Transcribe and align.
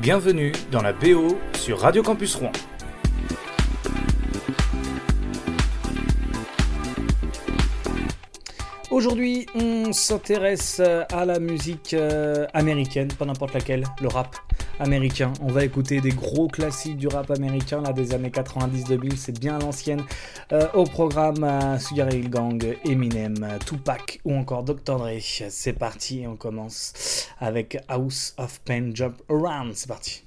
Bienvenue 0.00 0.52
dans 0.72 0.80
la 0.80 0.94
BO 0.94 1.38
sur 1.52 1.80
Radio 1.80 2.02
Campus 2.02 2.34
Rouen. 2.34 2.52
Aujourd'hui, 8.90 9.44
on 9.54 9.92
s'intéresse 9.92 10.80
à 10.80 11.26
la 11.26 11.38
musique 11.38 11.92
euh, 11.92 12.46
américaine, 12.54 13.08
pas 13.08 13.26
n'importe 13.26 13.52
laquelle, 13.52 13.84
le 14.00 14.08
rap 14.08 14.36
américain. 14.80 15.32
On 15.42 15.52
va 15.52 15.64
écouter 15.64 16.00
des 16.00 16.10
gros 16.10 16.48
classiques 16.48 16.96
du 16.96 17.06
rap 17.06 17.30
américain, 17.30 17.80
là, 17.80 17.92
des 17.92 18.14
années 18.14 18.30
90-2000, 18.30 19.16
c'est 19.16 19.38
bien 19.38 19.58
l'ancienne. 19.58 20.02
Euh, 20.52 20.66
au 20.74 20.84
programme, 20.84 21.44
euh, 21.44 21.78
Sugar 21.78 22.12
Hill 22.12 22.30
Gang, 22.30 22.76
Eminem, 22.84 23.58
Tupac 23.64 24.20
ou 24.24 24.34
encore 24.34 24.64
Dr. 24.64 24.98
Dre. 24.98 25.10
C'est 25.20 25.72
parti 25.74 26.22
et 26.22 26.26
on 26.26 26.36
commence 26.36 27.28
avec 27.38 27.78
House 27.88 28.34
of 28.38 28.60
Pain 28.64 28.90
Jump 28.94 29.20
Around. 29.28 29.74
C'est 29.74 29.88
parti. 29.88 30.22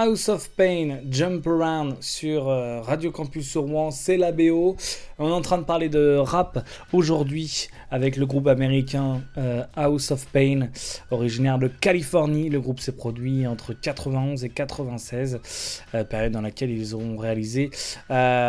House 0.00 0.30
of 0.30 0.48
Pain, 0.56 1.00
Jump 1.10 1.46
Around 1.46 1.96
sur 2.02 2.48
euh, 2.48 2.80
Radio 2.80 3.10
Campus 3.10 3.46
sur 3.46 3.64
Rouen, 3.64 3.90
c'est 3.90 4.16
la 4.16 4.32
BO. 4.32 4.74
On 5.18 5.28
est 5.28 5.32
en 5.32 5.42
train 5.42 5.58
de 5.58 5.64
parler 5.64 5.90
de 5.90 6.16
rap 6.16 6.66
aujourd'hui 6.94 7.68
avec 7.90 8.16
le 8.16 8.26
groupe 8.26 8.46
américain 8.46 9.22
euh, 9.38 9.62
House 9.76 10.10
of 10.10 10.26
Pain, 10.26 10.68
originaire 11.10 11.58
de 11.58 11.68
Californie. 11.68 12.48
Le 12.48 12.60
groupe 12.60 12.80
s'est 12.80 12.92
produit 12.92 13.46
entre 13.46 13.72
91 13.72 14.44
et 14.44 14.48
96, 14.48 15.82
euh, 15.94 16.04
période 16.04 16.32
dans 16.32 16.40
laquelle 16.40 16.70
ils 16.70 16.96
ont 16.96 17.16
réalisé 17.16 17.70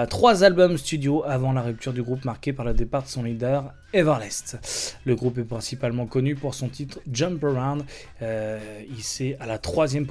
trois 0.10 0.44
albums 0.44 0.78
studio 0.78 1.24
avant 1.26 1.54
la 1.54 1.62
rupture 1.62 1.94
du 1.94 2.04
groupe 2.04 2.26
marqué 2.26 2.54
par 2.54 2.66
le 2.66 2.74
départ 2.74 3.04
de 3.04 3.08
son 3.08 3.24
leader 3.24 3.74
Everlast. 3.94 5.00
Le 5.06 5.16
groupe 5.16 5.38
est 5.38 5.44
principalement 5.44 6.06
connu 6.06 6.36
pour 6.36 6.54
son 6.54 6.70
titre 6.70 7.00
Jump 7.12 7.44
Around, 7.44 7.84
euh, 8.22 8.60
hissé 8.98 9.36
à 9.40 9.46
la 9.46 9.58
troisième, 9.58 10.08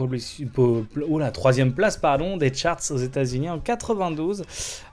la 1.18 1.30
troisième 1.30 1.72
place 1.72 1.96
pardon, 1.96 2.36
des 2.36 2.52
charts 2.52 2.80
aux 2.90 2.98
États-Unis 2.98 3.48
en 3.48 3.58
92. 3.58 4.42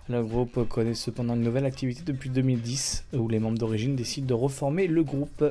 Le 0.10 0.24
groupe 0.24 0.68
connaît 0.70 0.94
cependant 0.94 1.36
une 1.36 1.42
nouvelle 1.42 1.66
activité 1.66 2.02
depuis 2.06 2.30
2010 2.30 3.06
où 3.14 3.28
les 3.28 3.40
membres 3.40 3.58
d'origine 3.58 3.96
décident 3.96 4.28
de 4.28 4.34
reformer 4.34 4.88
le 4.88 5.04
groupe. 5.04 5.44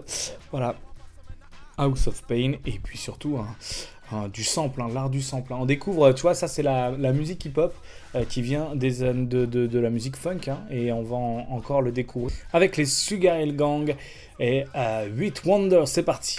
Voilà, 0.50 0.76
House 1.76 2.06
of 2.06 2.23
Pain 2.23 2.55
et 2.64 2.79
puis 2.82 2.97
surtout 2.97 3.38
du 4.32 4.44
sample, 4.44 4.82
hein, 4.82 4.88
l'art 4.93 5.11
du 5.11 5.20
sample. 5.20 5.53
Hein. 5.53 5.58
On 5.61 5.67
découvre, 5.67 6.12
tu 6.12 6.23
vois, 6.23 6.35
ça 6.35 6.49
c'est 6.49 6.62
la, 6.62 6.91
musique 7.12 7.44
hip-hop 7.44 7.75
euh, 8.14 8.25
qui 8.25 8.43
vient 8.43 8.75
des, 8.75 9.00
de, 9.12 9.44
de, 9.44 9.79
la 9.79 9.91
musique 9.91 10.17
funk 10.17 10.49
hein, 10.49 10.61
et 10.70 10.93
on 10.93 11.02
va 11.02 11.17
encore 11.17 11.82
le 11.82 11.93
découvrir 11.93 12.32
avec 12.52 12.76
les 12.76 12.87
Sugar 12.87 13.41
Hill 13.41 13.56
Gang 13.56 13.94
et 14.38 14.64
8 14.64 14.67
euh, 14.75 15.31
Wonders. 15.44 15.88
C'est 15.88 16.02
parti. 16.02 16.38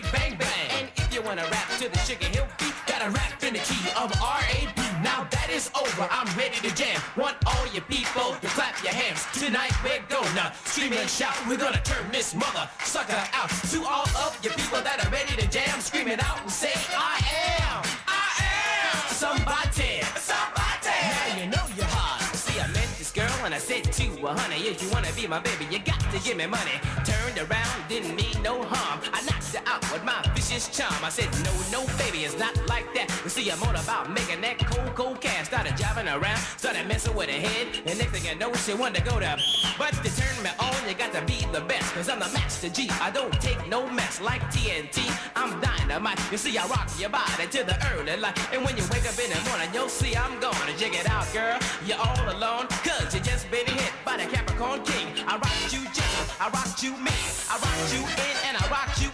Big 0.00 0.12
bang 0.12 0.36
bang. 0.38 0.70
And 0.78 0.88
if 0.96 1.14
you 1.14 1.22
wanna 1.22 1.42
rap 1.50 1.68
to 1.78 1.88
the 1.88 1.98
Sugar 1.98 2.26
Hill 2.26 2.46
beat, 2.58 2.74
gotta 2.86 3.10
rap 3.10 3.42
in 3.42 3.54
the 3.54 3.60
key 3.60 3.90
of 3.96 4.12
R-A-B. 4.22 4.82
Now 5.02 5.26
that 5.30 5.48
is 5.50 5.70
over, 5.74 6.06
I'm 6.10 6.28
ready 6.36 6.58
to 6.66 6.74
jam. 6.74 7.00
Want 7.16 7.36
all 7.46 7.66
your 7.72 7.82
people 7.82 8.34
to 8.40 8.46
clap 8.54 8.82
your 8.82 8.92
hands. 8.92 9.26
Tonight 9.32 9.72
we're 9.82 10.02
gonna 10.08 10.52
scream 10.64 10.92
and 10.92 11.08
shout. 11.08 11.34
We're 11.48 11.58
gonna 11.58 11.82
turn 11.82 12.10
this 12.12 12.34
mother 12.34 12.68
sucker 12.84 13.22
out. 13.32 13.50
To 13.72 13.78
all 13.84 14.08
of 14.24 14.38
you 14.42 14.50
people 14.50 14.80
that 14.82 15.04
are 15.04 15.10
ready 15.10 15.34
to 15.36 15.46
jam, 15.48 15.80
scream 15.80 16.08
it 16.08 16.22
out 16.22 16.40
and 16.42 16.50
say, 16.50 16.74
I 16.94 17.18
am, 17.62 17.82
I 18.06 18.28
am 18.54 18.98
somebody, 19.14 20.02
somebody. 20.14 20.98
Now 21.14 21.42
you 21.42 21.46
know 21.50 21.64
you're 21.76 21.90
hot. 21.90 22.22
See, 22.34 22.60
I 22.60 22.66
met 22.68 22.88
this 22.98 23.10
girl 23.10 23.38
and 23.44 23.54
I 23.54 23.58
said 23.58 23.84
to 23.84 24.04
her, 24.22 24.34
honey, 24.34 24.68
if 24.68 24.82
you 24.82 24.90
wanna 24.90 25.12
be 25.14 25.26
my 25.26 25.40
baby, 25.40 25.66
you 25.70 25.78
got 25.78 26.00
to 26.00 26.18
give 26.22 26.36
me 26.36 26.46
money. 26.46 26.78
Turned 27.04 27.38
around, 27.38 27.88
didn't 27.88 28.14
mean 28.14 28.42
no 28.42 28.62
harm. 28.62 29.00
I 29.12 29.22
out 29.66 29.82
with 29.92 30.04
my 30.04 30.20
vicious 30.34 30.68
charm. 30.68 30.94
I 31.02 31.08
said, 31.08 31.28
no, 31.44 31.52
no, 31.72 31.86
baby, 31.96 32.24
it's 32.24 32.38
not 32.38 32.54
like 32.68 32.92
that. 32.94 33.08
You 33.24 33.30
see, 33.30 33.50
I'm 33.50 33.62
all 33.62 33.76
about 33.76 34.10
making 34.10 34.40
that 34.42 34.58
cold, 34.58 34.94
cold 34.94 35.20
cash. 35.20 35.46
Started 35.46 35.74
driving 35.76 36.08
around, 36.08 36.38
started 36.56 36.86
messing 36.86 37.14
with 37.14 37.28
her 37.28 37.40
head. 37.40 37.68
And 37.86 37.98
next 37.98 38.12
thing 38.12 38.28
I 38.30 38.34
know, 38.34 38.52
she 38.54 38.74
wanted 38.74 39.04
to 39.04 39.10
go 39.10 39.20
to. 39.20 39.38
But 39.78 39.92
to 40.04 40.10
turn 40.16 40.42
me 40.42 40.50
on, 40.58 40.88
you 40.88 40.94
got 40.94 41.12
to 41.12 41.22
be 41.22 41.46
the 41.52 41.60
best. 41.62 41.94
Cause 41.94 42.08
I'm 42.08 42.18
the 42.18 42.30
master 42.32 42.68
G. 42.68 42.88
I 43.00 43.10
don't 43.10 43.32
take 43.40 43.60
no 43.68 43.88
mess 43.90 44.20
like 44.20 44.42
TNT. 44.52 45.06
I'm 45.36 45.60
dynamite. 45.60 46.18
You 46.30 46.38
see, 46.38 46.56
I 46.58 46.66
rock 46.66 46.90
your 46.98 47.10
body 47.10 47.46
to 47.50 47.64
the 47.64 47.76
early 47.92 48.16
light. 48.16 48.36
And 48.52 48.64
when 48.64 48.76
you 48.76 48.84
wake 48.90 49.06
up 49.08 49.18
in 49.18 49.30
the 49.30 49.40
morning, 49.48 49.68
you'll 49.72 49.88
see 49.88 50.16
I'm 50.16 50.38
gonna 50.40 50.74
check 50.76 50.94
it 50.98 51.08
out, 51.08 51.26
girl. 51.32 51.58
You're 51.86 51.98
all 51.98 52.36
alone, 52.36 52.66
cause 52.84 53.14
you 53.14 53.20
just 53.20 53.50
been 53.50 53.66
hit 53.66 53.92
by 54.04 54.16
the 54.16 54.24
Capricorn 54.24 54.82
King. 54.82 55.08
I 55.26 55.36
rocked 55.36 55.72
you 55.72 55.82
gentle, 55.96 56.26
I 56.40 56.50
rocked 56.50 56.82
you 56.82 56.92
mean. 56.92 57.28
I 57.50 57.56
rocked 57.58 57.92
you 57.94 58.00
in 58.00 58.36
and 58.46 58.56
I 58.56 58.68
rocked 58.70 59.02
you. 59.02 59.07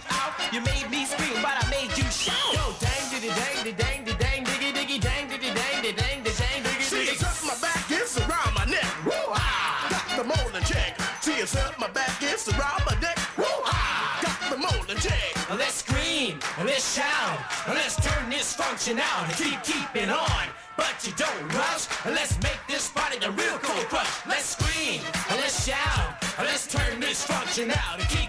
You 0.55 0.61
made 0.61 0.89
me 0.89 1.03
scream, 1.03 1.35
but 1.43 1.51
I 1.51 1.67
made 1.69 1.91
you 1.97 2.05
shout. 2.05 2.53
Yo, 2.55 2.71
dang, 2.79 3.11
diddy, 3.11 3.27
dang, 3.27 3.55
diddy, 3.59 3.75
dang, 3.75 4.05
diddy, 4.05 4.15
dang, 4.17 4.45
diggy, 4.45 4.71
diggy, 4.71 5.01
dang, 5.01 5.27
diddy, 5.27 5.51
dang, 5.51 5.81
diddy, 5.81 5.91
dang, 5.91 6.23
diddy, 6.23 6.31
dang, 6.31 6.63
diggy, 6.63 6.81
See, 6.81 6.95
diggy. 6.95 7.11
it's 7.11 7.23
up 7.27 7.43
my 7.43 7.59
back, 7.59 7.83
it's 7.91 8.17
around 8.17 8.53
my 8.55 8.63
neck. 8.63 8.87
Woo, 9.03 9.11
ah, 9.35 9.83
got 9.91 10.07
the 10.15 10.23
molding 10.23 10.63
check. 10.63 10.95
See, 11.19 11.33
it's 11.43 11.57
up 11.57 11.77
my 11.77 11.89
back, 11.89 12.23
it's 12.23 12.47
around 12.47 12.87
my 12.87 12.95
neck. 13.01 13.19
Woo, 13.37 13.43
ah, 13.67 14.15
got 14.23 14.39
the 14.49 14.55
molding 14.55 14.95
check. 14.95 15.35
Let's 15.51 15.83
scream, 15.83 16.39
let's 16.63 16.95
shout, 16.95 17.37
let's 17.67 17.97
turn 17.97 18.29
this 18.29 18.53
function 18.53 18.97
out 18.97 19.27
and 19.27 19.35
keep 19.35 19.61
keeping 19.61 20.09
on. 20.09 20.47
But 20.77 20.95
you 21.03 21.11
don't 21.17 21.51
rush, 21.51 21.91
let's 22.05 22.39
make 22.41 22.63
this 22.69 22.87
party 22.91 23.19
the 23.19 23.31
real 23.31 23.59
cold 23.59 23.87
crush. 23.91 24.07
Let's 24.25 24.55
scream, 24.55 25.01
let's 25.31 25.67
shout, 25.67 26.23
let's 26.39 26.65
turn 26.65 27.01
this 27.01 27.25
function 27.25 27.71
out 27.71 27.99
and 27.99 28.07
keep 28.07 28.24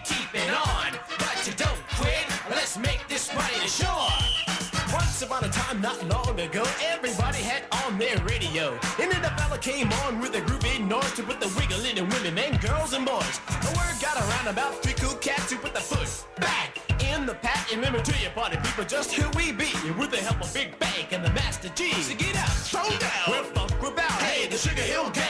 time, 5.77 6.09
not 6.09 6.27
long 6.27 6.39
ago, 6.41 6.65
everybody 6.83 7.39
had 7.39 7.63
on 7.85 7.99
their 7.99 8.17
radio. 8.25 8.79
And 9.01 9.11
then 9.11 9.23
the 9.23 9.31
fella 9.37 9.59
came 9.59 9.91
on 10.05 10.21
with 10.21 10.35
a 10.35 10.41
groovy 10.41 10.87
noise 10.87 11.13
to 11.13 11.23
put 11.23 11.41
the 11.41 11.49
wiggle 11.59 11.85
in 11.85 11.97
the 11.97 12.05
women 12.05 12.39
and 12.39 12.61
girls 12.61 12.93
and 12.93 13.05
boys. 13.05 13.39
The 13.63 13.75
word 13.77 13.97
got 14.01 14.17
around 14.17 14.49
about 14.49 14.83
three 14.83 14.95
cool 14.95 15.17
cats 15.19 15.51
who 15.51 15.59
put 15.59 15.75
the 15.75 15.81
foot 15.81 16.09
back 16.41 16.79
in 17.03 17.27
the 17.27 17.35
pack. 17.35 17.73
And 17.73 17.81
remember 17.81 18.01
to 18.01 18.19
your 18.21 18.31
party 18.33 18.57
people, 18.59 18.85
just 18.85 19.13
who 19.15 19.29
we 19.39 19.53
be. 19.53 19.73
With 19.99 20.11
the 20.11 20.19
help 20.19 20.43
of 20.43 20.53
Big 20.55 20.79
Bang 20.79 21.07
and 21.11 21.25
the 21.25 21.31
Master 21.31 21.69
G. 21.75 21.93
So 21.93 22.15
get 22.17 22.37
out, 22.37 22.49
Slow 22.49 22.89
down. 22.99 23.27
we're 23.29 23.45
funk 23.55 23.73
about. 23.83 24.23
Hey, 24.23 24.49
the 24.49 24.57
Sugar 24.57 24.83
Hill 24.83 25.11
Gang 25.11 25.26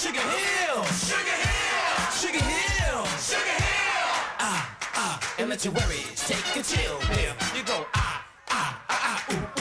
Sugar 0.00 0.18
Hill, 0.18 0.82
Sugar 0.96 1.36
Hill, 1.44 2.00
Sugar 2.16 2.40
Hill. 2.40 3.04
Sugar 3.20 3.56
Hill. 3.60 4.08
Ah, 4.38 4.64
ah, 4.94 5.20
and 5.38 5.50
let 5.50 5.62
your 5.62 5.74
worries 5.74 6.24
take 6.26 6.56
a 6.56 6.62
chill 6.62 6.96
pill. 7.00 7.34
You 7.54 7.62
go 7.64 7.84
ah, 7.92 8.24
ah, 8.48 8.80
ah, 8.88 9.26
ah, 9.28 9.34
ooh, 9.34 9.36
ooh. 9.36 9.60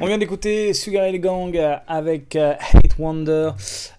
On 0.00 0.06
vient 0.06 0.18
d'écouter 0.18 0.74
Sugar 0.74 1.06
Hill 1.06 1.20
Gang 1.20 1.56
avec 1.86 2.34
euh, 2.34 2.54
Hate 2.58 2.98
Wonder. 2.98 3.52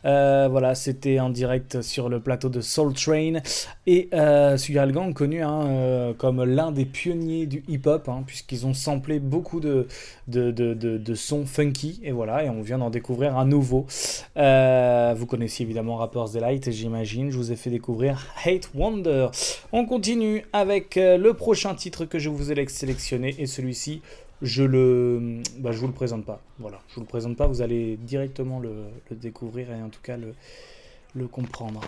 Euh, 0.06 0.48
voilà, 0.50 0.76
c'était 0.76 1.20
en 1.20 1.30
direct 1.30 1.82
sur 1.82 2.10
le 2.10 2.20
plateau 2.20 2.50
de 2.50 2.62
Soul 2.62 2.94
Train. 2.94 3.40
Et 3.88 4.10
euh, 4.14 4.58
Sugar 4.58 4.92
Gang, 4.92 5.14
connu 5.14 5.42
hein, 5.42 5.66
euh, 5.68 6.14
comme 6.14 6.44
l'un 6.44 6.72
des 6.72 6.86
pionniers 6.86 7.46
du 7.46 7.64
hip-hop, 7.68 8.10
hein, 8.10 8.24
puisqu'ils 8.26 8.66
ont 8.66 8.74
samplé 8.74 9.20
beaucoup 9.20 9.60
de, 9.60 9.88
de, 10.28 10.52
de, 10.52 10.74
de- 10.74 10.98
de 10.98 11.16
sons 11.16 11.46
funky. 11.46 12.00
Et 12.04 12.12
voilà, 12.12 12.44
et 12.44 12.50
on 12.50 12.62
vient 12.62 12.78
d'en 12.78 12.90
découvrir 12.90 13.38
un 13.38 13.46
nouveau. 13.46 13.86
Euh, 14.38 15.14
vous 15.18 15.26
connaissiez 15.26 15.66
évidemment 15.66 15.96
Rappers 15.98 16.30
Delight, 16.30 16.72
j'imagine. 16.72 17.32
Je 17.32 17.38
vous 17.38 17.52
ai 17.52 17.56
fait 17.56 17.70
découvrir 17.70 18.28
Hate 18.46 18.70
Wonder. 18.76 19.28
On 19.72 19.86
continue 19.86 20.46
avec 20.54 20.96
le 20.96 21.32
prochain 21.34 21.76
titre 21.76 22.06
que 22.06 22.20
je 22.20 22.30
vous 22.30 22.52
ai 22.52 22.68
sélectionné. 22.68 23.36
Et 23.40 23.46
celui-ci, 23.46 24.02
je 24.44 24.64
le, 24.64 25.42
bah, 25.60 25.72
je 25.72 25.80
vous 25.80 25.88
le 25.88 25.94
présente 25.94 26.26
pas. 26.26 26.42
Voilà, 26.60 26.80
je 26.90 26.96
vous 26.96 27.02
le 27.02 27.08
présente 27.08 27.38
pas. 27.38 27.48
Vous 27.48 27.62
allez 27.62 27.98
directement 27.98 28.60
le, 28.60 28.88
découvrir 29.12 29.72
et 29.72 29.82
en 29.82 29.90
tout 29.90 30.02
cas 30.04 30.18
le, 30.18 31.28
comprendre. 31.28 31.82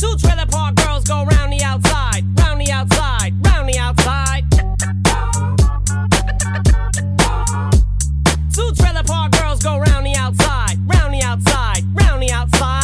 Two 0.00 0.16
trailer 0.16 0.46
park 0.46 0.78
girls 0.78 1.04
go 1.04 1.24
outside, 1.24 2.24
outside. 12.32 12.83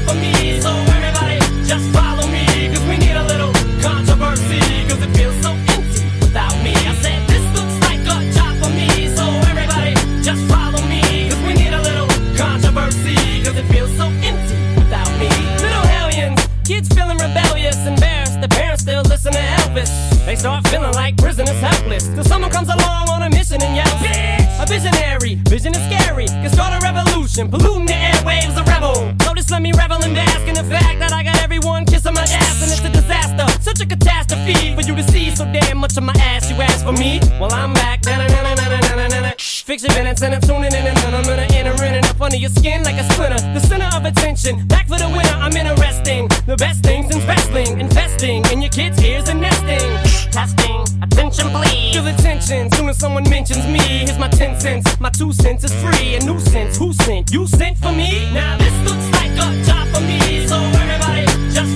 for 0.11 0.19
me, 0.19 0.59
so 0.59 0.71
everybody 0.97 1.39
just 1.63 1.87
follow 1.95 2.27
me. 2.27 2.43
Cause 2.73 2.83
we 2.89 2.97
need 2.97 3.15
a 3.15 3.23
little 3.23 3.53
controversy, 3.81 4.59
cause 4.89 5.01
it 5.01 5.11
feels 5.15 5.35
so 5.41 5.51
empty 5.71 6.03
without 6.19 6.55
me. 6.63 6.73
I 6.75 6.93
said 6.99 7.19
this 7.31 7.45
looks 7.55 7.77
like 7.87 8.03
a 8.03 8.17
job 8.35 8.53
for 8.59 8.71
me, 8.75 9.07
so 9.15 9.23
everybody 9.47 9.93
just 10.21 10.43
follow 10.51 10.81
me. 10.87 11.29
Cause 11.29 11.41
we 11.47 11.53
need 11.53 11.73
a 11.73 11.81
little 11.81 12.07
controversy, 12.35 13.15
cause 13.43 13.55
it 13.55 13.67
feels 13.71 13.91
so 13.95 14.07
empty 14.29 14.57
without 14.75 15.11
me. 15.19 15.29
Little 15.63 15.87
hellions, 15.95 16.39
kids 16.65 16.89
feeling 16.89 17.17
rebellious, 17.17 17.77
embarrassed. 17.87 18.39
Their 18.41 18.49
parents 18.49 18.83
still 18.83 19.03
listen 19.03 19.31
to 19.31 19.39
Elvis. 19.39 19.91
They 20.25 20.35
start 20.35 20.67
feeling 20.67 20.93
like 20.93 21.15
prisoners 21.17 21.59
helpless. 21.59 22.07
Till 22.07 22.25
someone 22.25 22.51
comes 22.51 22.69
along 22.69 23.07
on 23.09 23.23
a 23.23 23.29
mission 23.29 23.61
and 23.61 23.75
yells, 23.75 24.01
Bitch! 24.03 24.63
A 24.63 24.65
visionary, 24.67 25.35
vision 25.47 25.73
is 25.73 25.83
scary. 25.87 26.27
Can 26.27 26.49
start 26.49 26.73
a 26.75 26.79
revolution, 26.83 27.49
polluting 27.49 27.70
skin 42.61 42.83
like 42.83 42.99
a 43.01 43.05
splinter. 43.11 43.41
The 43.55 43.59
center 43.59 43.89
of 43.97 44.05
attention, 44.05 44.67
back 44.67 44.87
for 44.87 44.97
the 44.97 45.09
winner. 45.09 45.35
I'm 45.45 45.55
interesting. 45.57 46.27
The 46.45 46.55
best 46.55 46.83
things 46.83 47.07
in 47.13 47.19
wrestling, 47.27 47.79
investing 47.79 48.45
in 48.51 48.61
your 48.61 48.69
kids' 48.69 49.03
ears 49.03 49.27
and 49.29 49.41
nesting. 49.41 49.89
Testing, 50.31 50.81
attention 51.01 51.49
please. 51.49 51.93
Feel 51.93 52.03
the 52.03 52.15
tension 52.21 52.71
soon 52.71 52.89
as 52.89 52.97
someone 52.97 53.27
mentions 53.29 53.65
me. 53.65 53.81
Here's 54.05 54.19
my 54.19 54.29
10 54.29 54.59
cents. 54.59 54.99
My 54.99 55.09
two 55.09 55.33
cents 55.33 55.63
is 55.63 55.73
free. 55.83 56.15
A 56.15 56.19
nuisance. 56.23 56.77
Who 56.77 56.93
sent? 56.93 57.31
You 57.31 57.47
sent 57.47 57.77
for 57.79 57.91
me? 57.91 58.29
Now 58.31 58.57
this 58.57 58.75
looks 58.87 59.07
like 59.17 59.33
a 59.45 59.47
job 59.67 59.85
for 59.93 60.01
me. 60.01 60.47
So 60.47 60.57
everybody 60.81 61.25
just 61.57 61.73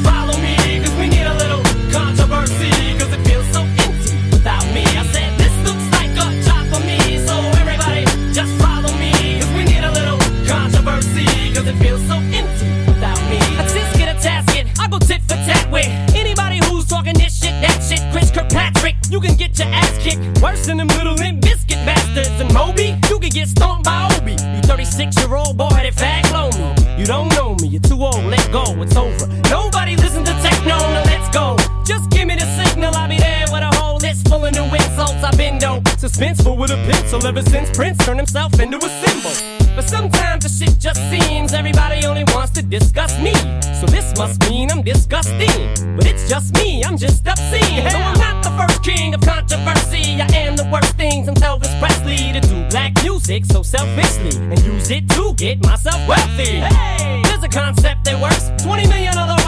Worse 20.46 20.68
than 20.68 20.78
them 20.78 20.90
little 20.90 21.16
Limp 21.16 21.42
Bizkit 21.42 21.84
bastards. 21.88 22.40
And 22.40 22.54
Moby, 22.54 22.96
you 23.10 23.18
can 23.18 23.32
get 23.32 23.48
stomped 23.48 23.86
by 23.86 24.08
Obie. 24.16 24.34
You 24.34 24.62
36 24.62 25.18
year 25.18 25.36
old 25.36 25.58
boy 25.58 25.70
headed 25.70 25.96
fag. 25.96 26.22
You 27.00 27.06
don't 27.06 27.30
know 27.30 27.56
me, 27.56 27.70
you're 27.70 27.82
too 27.82 28.00
old, 28.00 28.24
let 28.25 28.52
go, 28.52 28.64
it's 28.84 28.96
over. 28.96 29.25
Nobody 29.50 29.96
listen 29.96 30.24
to 30.24 30.34
techno, 30.44 30.78
now 30.78 31.04
let's 31.06 31.30
go. 31.34 31.58
Just 31.84 32.12
give 32.12 32.28
me 32.28 32.36
the 32.36 32.46
signal, 32.62 32.94
I'll 32.94 33.10
be 33.10 33.18
there 33.18 33.46
with 33.52 33.64
a 33.64 33.75
whole 33.75 33.98
list 33.98 34.28
full 34.28 34.46
of 34.46 34.54
new 34.54 34.66
insults. 34.66 35.24
I've 35.24 35.36
been 35.36 35.58
though 35.58 35.82
suspenseful 35.98 36.56
with 36.56 36.70
a 36.70 36.78
pencil 36.92 37.25
ever 37.25 37.42
since 37.42 37.75
Prince 37.75 37.98
turned 38.06 38.20
himself 38.20 38.60
into 38.60 38.78
a 38.78 38.90
symbol. 39.04 39.55
Just 40.86 41.01
seems 41.10 41.51
everybody 41.51 42.06
only 42.06 42.24
wants 42.25 42.51
to 42.51 42.62
discuss 42.62 43.20
me. 43.20 43.34
So 43.74 43.88
this 43.88 44.15
must 44.20 44.39
mean 44.48 44.70
I'm 44.70 44.84
disgusting. 44.84 45.96
But 45.96 46.06
it's 46.06 46.30
just 46.30 46.54
me, 46.54 46.84
I'm 46.84 46.96
just 46.96 47.25
obscene. 47.25 47.86
No, 47.86 47.98
I'm 47.98 48.20
not 48.20 48.44
the 48.44 48.51
first 48.51 48.84
king 48.84 49.15
of 49.15 49.22
controversy. 49.22 50.22
I 50.22 50.27
am 50.46 50.56
the 50.56 50.70
worst 50.72 50.96
things 50.96 51.27
I'm 51.27 51.34
Elvis 51.38 51.74
Presley 51.80 52.34
to 52.34 52.39
do 52.39 52.70
black 52.70 52.94
music 53.01 53.46
so 53.46 53.63
selfishly 53.63 54.38
and 54.38 54.60
use 54.63 54.92
it 54.92 55.10
to 55.10 55.34
get 55.34 55.60
myself 55.65 56.08
wealthy. 56.08 56.62
Hey, 56.62 57.24
there's 57.24 57.44
a 57.44 57.50
concept 57.50 58.06
that 58.06 58.22
works. 58.22 58.51
20 58.63 58.88
million 58.88 59.18
other 59.18 59.44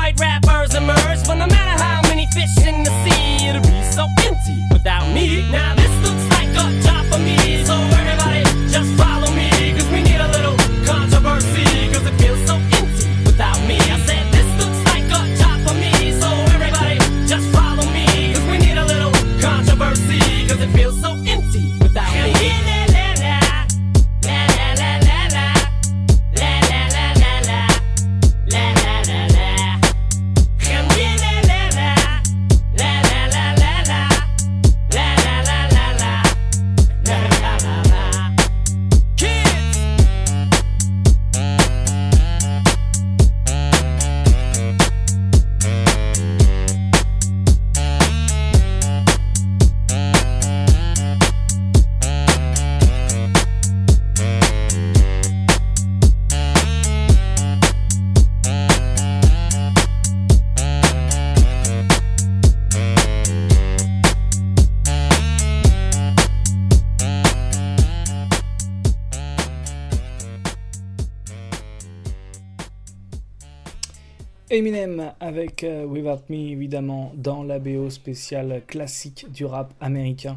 Eminem 74.57 75.13
avec 75.19 75.63
euh, 75.63 75.85
Without 75.85 76.23
Me 76.29 76.49
évidemment 76.49 77.11
dans 77.15 77.43
la 77.43 77.59
BO 77.59 77.91
spéciale 77.91 78.63
classique 78.65 79.27
du 79.31 79.45
rap 79.45 79.71
américain. 79.79 80.35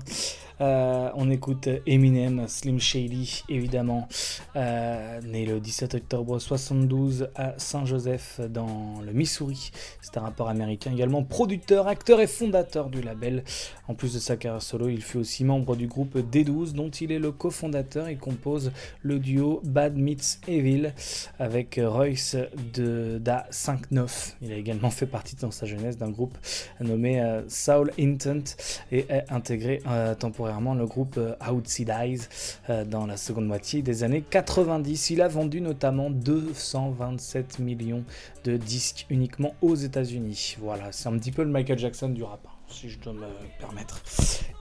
Euh, 0.61 1.11
on 1.15 1.31
écoute 1.31 1.69
Eminem, 1.87 2.47
Slim 2.47 2.79
Shady 2.79 3.45
évidemment, 3.49 4.09
euh, 4.57 5.21
né 5.23 5.47
le 5.47 5.59
17 5.59 5.95
octobre 5.95 6.39
72 6.39 7.29
à 7.35 7.55
Saint-Joseph 7.57 8.41
dans 8.51 9.01
le 9.05 9.13
Missouri. 9.13 9.71
C'est 10.03 10.19
un 10.19 10.23
rappeur 10.23 10.49
américain 10.49 10.93
également 10.93 11.23
producteur, 11.23 11.89
acteur 11.89 12.21
et 12.21 12.27
fondateur 12.27 12.91
du 12.91 13.01
label. 13.01 13.45
En 13.89 13.95
plus 13.95 14.15
de 14.15 14.19
sa 14.19 14.37
carrière 14.37 14.63
solo, 14.63 14.89
il 14.89 15.03
fut 15.03 15.19
aussi 15.19 15.45
membre 15.45 15.77
du 15.77 15.87
groupe 15.87 16.17
D12 16.17 16.73
dont 16.73 16.91
il 16.91 17.11
est 17.13 17.19
le 17.19 17.33
cofondateur 17.33 18.09
et 18.09 18.17
compose 18.17 18.71
le 19.03 19.19
duo 19.19 19.61
Bad 19.65 19.97
Meets 19.97 20.41
Evil 20.47 20.93
avec 21.39 21.81
Royce 21.83 22.37
de 22.75 23.19
Da 23.19 23.47
5-9. 23.51 24.35
Il 24.43 24.53
a 24.53 24.57
également 24.57 24.91
fait 24.91 25.07
partie 25.07 25.37
dans 25.37 25.51
sa 25.51 25.67
jeunesse 25.67 25.97
d'un 25.97 26.11
groupe 26.11 26.37
nommé 26.81 27.21
euh, 27.21 27.43
Soul 27.49 27.93
Intent 27.99 28.57
et 28.93 29.07
est 29.09 29.25
intégré 29.31 29.81
euh, 29.87 30.15
le 30.59 30.87
groupe 30.87 31.17
euh, 31.17 31.35
Outside 31.51 32.21
euh, 32.69 32.85
dans 32.85 33.07
la 33.07 33.17
seconde 33.17 33.47
moitié 33.47 33.83
des 33.83 34.03
années 34.03 34.23
90. 34.29 35.11
Il 35.11 35.23
a 35.23 35.29
vendu 35.29 35.61
notamment 35.61 36.11
227 36.11 37.59
millions 37.59 38.05
de 38.45 38.57
disques 38.57 39.07
uniquement 39.11 39.55
aux 39.63 39.75
États-Unis. 39.75 40.57
Voilà, 40.61 40.93
c'est 40.93 41.09
un 41.09 41.17
petit 41.19 41.33
peu 41.33 41.43
le 41.43 41.51
Michael 41.51 41.79
Jackson 41.79 42.09
du 42.09 42.23
rap, 42.23 42.41
hein, 42.47 42.51
si 42.69 42.89
je 42.91 42.99
dois 42.99 43.13
me 43.13 43.27
permettre. 43.59 44.03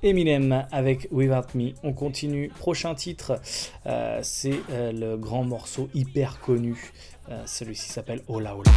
Eminem 0.04 0.66
avec 0.72 1.08
Without 1.12 1.56
Me. 1.56 1.72
On 1.84 1.94
continue. 1.94 2.50
Prochain 2.50 2.96
titre, 2.96 3.42
euh, 3.86 4.20
c'est 4.22 4.60
le 4.70 5.16
grand 5.16 5.44
morceau 5.44 5.90
hyper 5.94 6.40
connu. 6.40 6.92
Celui-ci 7.46 7.92
s'appelle 7.92 8.22
Ola 8.28 8.56
Ola. 8.56 8.72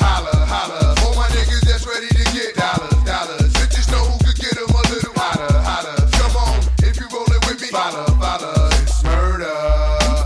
Holla, 0.00 0.30
holla. 0.30 0.94
All 1.02 1.14
my 1.16 1.26
niggas 1.34 1.62
that's 1.66 1.86
ready 1.86 2.08
to 2.08 2.24
get 2.32 2.54
dollars, 2.54 3.02
dollars. 3.04 3.52
Bitches 3.58 3.87
follow, 7.78 8.06
follow. 8.18 8.66
It's 8.82 9.04
murder. 9.04 9.54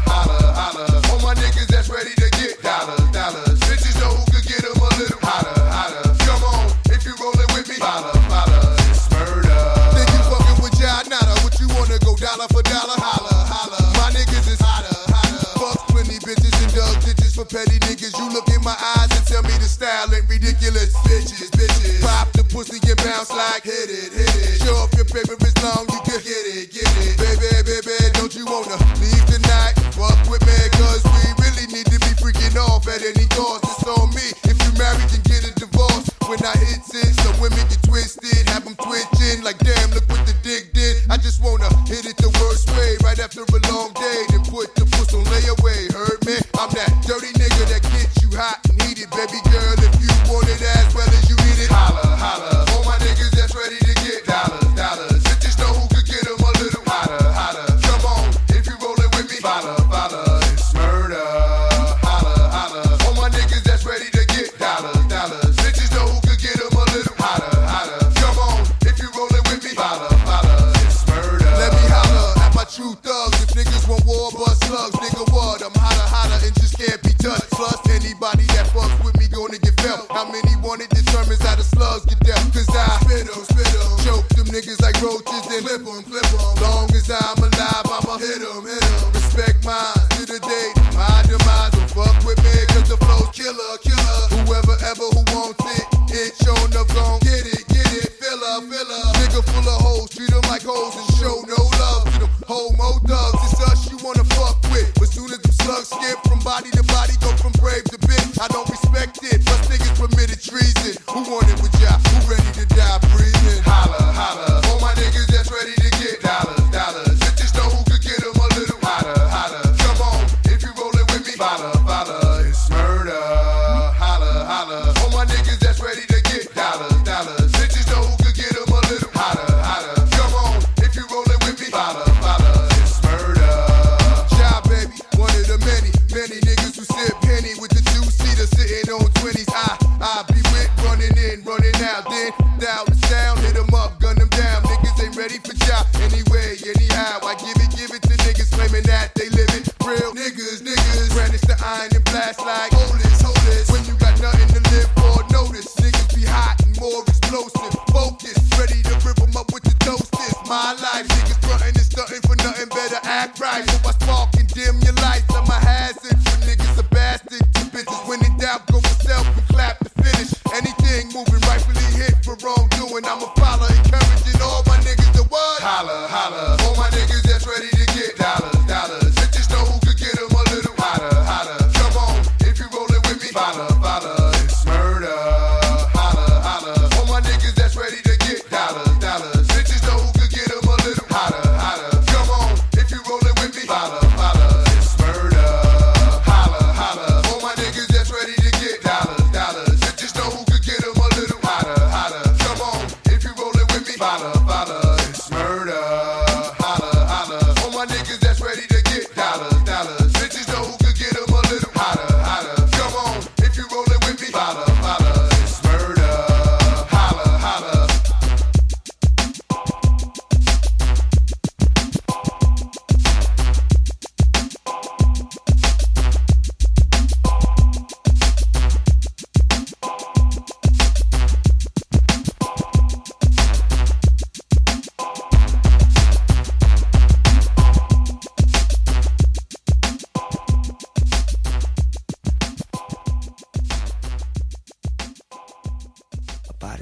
Holla, 0.09 0.41
holla. 0.57 0.85
All 1.13 1.21
my 1.21 1.35
niggas 1.37 1.69
that's 1.69 1.93
ready 1.93 2.17
to 2.17 2.29
get 2.41 2.63
dollars, 2.65 3.05
dollars. 3.13 3.61
Bitches 3.69 3.97
know 4.01 4.09
who 4.17 4.25
could 4.33 4.47
get 4.49 4.65
them 4.65 4.81
a 4.81 4.89
little 4.97 5.21
hotter, 5.21 5.61
hotter. 5.69 6.01
Come 6.25 6.43
on, 6.49 6.73
if 6.89 7.05
you 7.05 7.13
rollin' 7.21 7.45
with 7.53 7.69
me. 7.69 7.77
Follow, 7.77 8.17
follow. 8.33 8.73
It's 8.89 9.05
murder. 9.13 9.61
Then 9.93 10.09
you 10.17 10.23
fuckin' 10.33 10.59
with 10.65 10.81
Jad 10.81 11.13
Nada. 11.13 11.37
You 11.61 11.69
wanna 11.77 12.01
go 12.01 12.17
dollar 12.17 12.49
for 12.49 12.65
dollar? 12.65 12.97
Holla, 12.97 13.37
holla. 13.45 13.81
My 14.01 14.09
niggas 14.17 14.49
is 14.49 14.61
hotter, 14.61 14.97
hotter. 15.13 15.45
Fuck 15.61 15.93
plenty 15.93 16.17
bitches 16.25 16.57
and 16.57 16.73
dug 16.73 16.97
ditches 17.05 17.37
for 17.37 17.45
petty 17.45 17.77
niggas. 17.85 18.17
You 18.17 18.33
look 18.33 18.49
in 18.49 18.65
my 18.65 18.75
eyes 18.97 19.13
and 19.13 19.25
tell 19.29 19.45
me 19.45 19.53
the 19.61 19.69
style 19.69 20.09
ain't 20.09 20.25
ridiculous. 20.25 20.97
Bitches, 21.05 21.53
bitches. 21.53 22.01
Pop 22.01 22.33
the 22.33 22.45
pussy 22.49 22.81
and 22.81 22.97
bounce 23.05 23.31
like 23.31 23.69
hit 23.69 23.93
it, 23.93 24.11
hit 24.17 24.35
it. 24.41 24.65
Show 24.65 24.75
off 24.81 24.91
your 24.97 25.05
paper 25.05 25.37
is 25.37 25.57
long. 25.63 25.92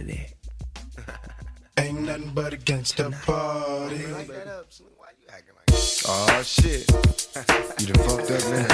of 0.00 0.06
that. 0.06 0.34
Ain't 1.78 2.00
nothing 2.02 2.30
but 2.34 2.52
a 2.52 2.56
gangsta 2.56 3.10
party. 3.24 4.04
Oh 6.06 6.42
shit. 6.42 6.90
you 7.80 7.92
done 7.92 8.08
fucked 8.08 8.30
up, 8.30 8.50
man. 8.50 8.68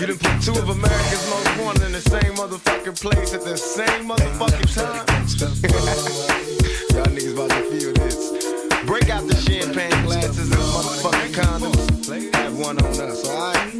you 0.00 0.06
done 0.06 0.18
put 0.18 0.42
two 0.42 0.52
of 0.52 0.68
America's 0.68 1.30
most 1.30 1.60
wanted 1.62 1.86
in 1.86 1.92
the 1.92 2.00
same 2.00 2.34
motherfucking 2.34 3.00
place 3.00 3.34
at 3.34 3.42
the 3.42 3.56
same 3.56 4.08
motherfucking 4.08 4.74
time. 4.74 5.04
Y'all 6.94 7.06
niggas 7.06 7.34
about 7.34 7.50
to 7.50 7.64
feel 7.70 7.92
this. 7.94 8.84
Break 8.84 9.10
out 9.10 9.26
the 9.26 9.36
champagne 9.36 10.04
glasses 10.04 10.38
and 10.38 10.60
motherfucking 10.60 11.32
condoms. 11.34 12.34
Have 12.34 12.58
one 12.58 12.78
on 12.78 13.00
us, 13.00 13.28
alright? 13.28 13.72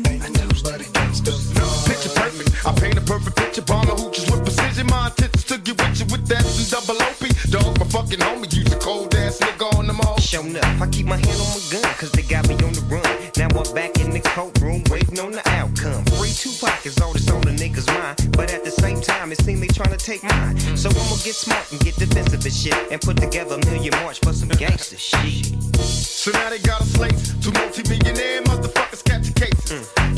Picture 1.87 2.09
perfect. 2.11 2.67
I 2.67 2.73
paint 2.75 2.99
a 2.99 3.01
perfect 3.03 3.37
picture. 3.37 3.63
Bomb 3.63 3.87
the 3.87 3.93
hooches 3.93 4.31
with 4.31 4.45
precision. 4.45 4.87
My 4.87 5.11
to 5.45 5.59
took 5.59 5.69
you 5.69 5.75
with 5.75 6.01
you 6.01 6.07
with 6.07 6.27
that 6.29 6.41
and 6.41 6.71
double 6.71 6.97
OP. 7.05 7.21
Dog, 7.53 7.79
my 7.79 7.85
fucking 7.93 8.19
homie, 8.21 8.49
use 8.57 8.65
the 8.65 8.77
cold 8.81 9.15
ass 9.15 9.39
nigga 9.41 9.77
on 9.77 9.87
them 9.87 10.01
all. 10.01 10.17
Showing 10.19 10.57
up, 10.57 10.65
I 10.81 10.89
keep 10.89 11.05
my 11.05 11.19
hand 11.19 11.37
on 11.37 11.49
my 11.53 11.61
gun, 11.69 11.95
cause 12.01 12.13
they 12.13 12.23
got 12.23 12.49
me 12.49 12.55
on 12.65 12.73
the 12.73 12.81
run. 12.89 13.05
Now 13.37 13.53
I'm 13.53 13.75
back 13.75 14.01
in 14.01 14.09
the 14.11 14.21
courtroom, 14.21 14.85
waiting 14.89 15.21
on 15.21 15.33
the 15.33 15.43
outcome. 15.51 16.03
Free 16.17 16.33
Tupac 16.33 16.87
is 16.87 16.99
all 16.99 17.13
that's 17.13 17.31
on 17.31 17.43
the 17.43 17.53
nigga's 17.53 17.87
mind. 17.89 18.17
But 18.33 18.55
at 18.55 18.65
the 18.65 18.71
same 18.71 19.03
time, 19.03 19.33
it 19.33 19.41
seems 19.43 19.61
they 19.61 19.69
trying 19.69 19.93
to 19.93 20.01
take 20.01 20.23
mine. 20.23 20.57
So 20.79 20.89
I'ma 20.89 21.17
get 21.21 21.37
smart 21.37 21.71
and 21.73 21.81
get 21.81 21.97
defensive 21.97 22.43
and 22.43 22.55
shit. 22.55 22.81
And 22.91 23.01
put 23.03 23.19
together 23.19 23.57
a 23.61 23.67
million 23.67 23.93
march 24.01 24.21
for 24.21 24.33
some 24.33 24.49
gangster 24.49 24.97
shit. 24.97 25.53
So 25.77 26.31
now 26.33 26.49
they 26.49 26.59
got 26.59 26.81
a 26.81 26.85
slate, 26.85 27.21
two 27.43 27.53
multi 27.53 27.85
millionaire 27.85 28.41
motherfuckers 28.49 29.05
catch 29.05 29.29
a 29.29 29.33
case. 29.35 29.61
Mm. 29.69 30.14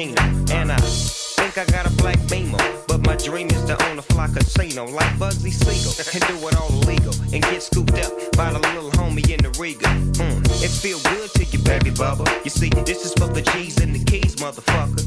Right 0.00 0.16
next 0.16 0.30
to 0.30 0.50
Chino. 0.50 0.60
And 0.60 0.72
I 0.72 0.76
think 0.78 1.58
I 1.58 1.64
got 1.70 1.86
a 1.86 1.90
black 1.96 2.18
beamer. 2.28 2.58
But 2.86 3.06
my 3.06 3.16
dream 3.16 3.48
is 3.48 3.64
to 3.64 3.76
own 3.88 3.98
a 3.98 4.02
fly 4.02 4.28
casino 4.28 4.86
like 4.86 5.12
Bugsy 5.18 5.52
Siegel. 5.52 5.92
And 6.14 6.22
do 6.28 6.48
it 6.48 6.56
all 6.56 6.70
illegal. 6.82 7.14
And 7.32 7.42
get 7.42 7.62
scooped 7.62 7.94
up 7.94 8.12
by 8.36 8.52
the 8.52 8.58
little 8.58 8.90
homie 8.92 9.28
in 9.30 9.42
the 9.42 9.50
Riga. 9.58 9.86
Mm, 10.18 10.40
it 10.62 10.70
feel 10.70 10.98
good 11.10 11.30
to 11.34 11.44
you, 11.44 11.58
baby 11.64 11.90
bubba. 11.90 12.26
You 12.44 12.50
see, 12.50 12.70
this 12.84 13.04
is 13.04 13.12
for 13.14 13.28
the 13.28 13.42
G's 13.42 13.80
and 13.80 13.94
the 13.94 14.04
keys, 14.04 14.36
motherfucker. 14.36 15.06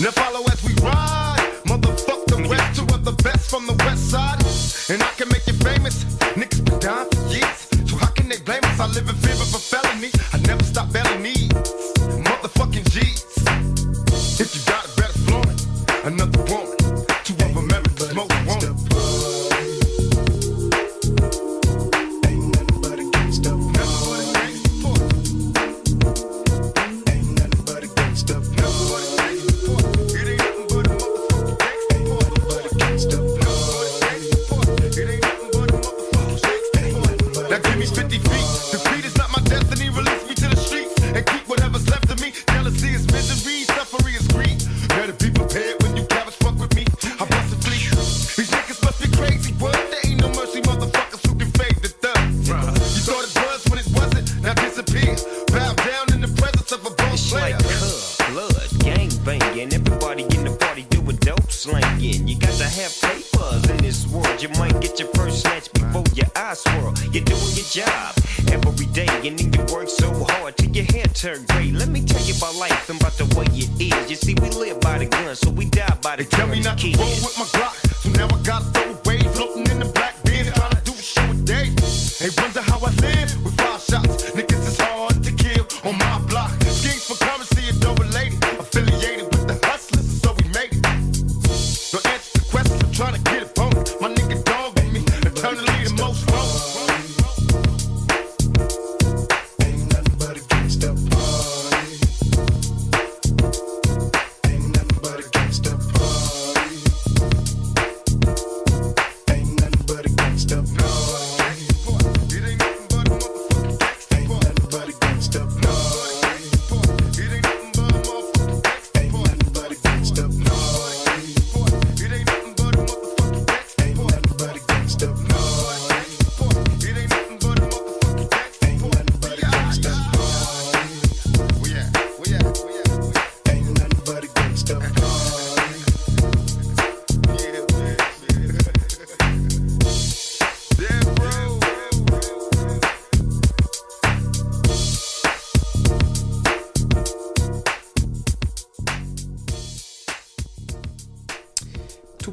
Now 0.00 0.10
follow 0.10 0.44
as 0.46 0.62
we 0.64 0.74
ride. 0.82 1.44
Motherfuck 1.64 2.26
the 2.26 2.48
rest, 2.48 2.78
two 2.78 2.94
of 2.94 3.04
the 3.04 3.12
best 3.22 3.50
from 3.50 3.66
the 3.66 3.74
west 3.84 4.10
side. 4.10 4.38
And 4.90 5.02
I 5.02 5.10
can 5.16 5.28
make 5.28 5.46
you 5.46 5.54
famous. 5.54 6.04
Niggas 6.36 6.64
been 6.64 6.78
down 6.78 7.10
for 7.10 7.22
years. 7.28 7.68
So 7.90 7.96
how 7.96 8.10
can 8.12 8.28
they 8.28 8.38
blame 8.40 8.64
us? 8.64 8.80
I 8.80 8.86
live 8.86 9.08
in 9.08 9.14
fear 9.16 9.34
of 9.34 9.54
a 9.54 9.58
felony. 9.58 10.10
I 10.32 10.38
never 10.46 10.67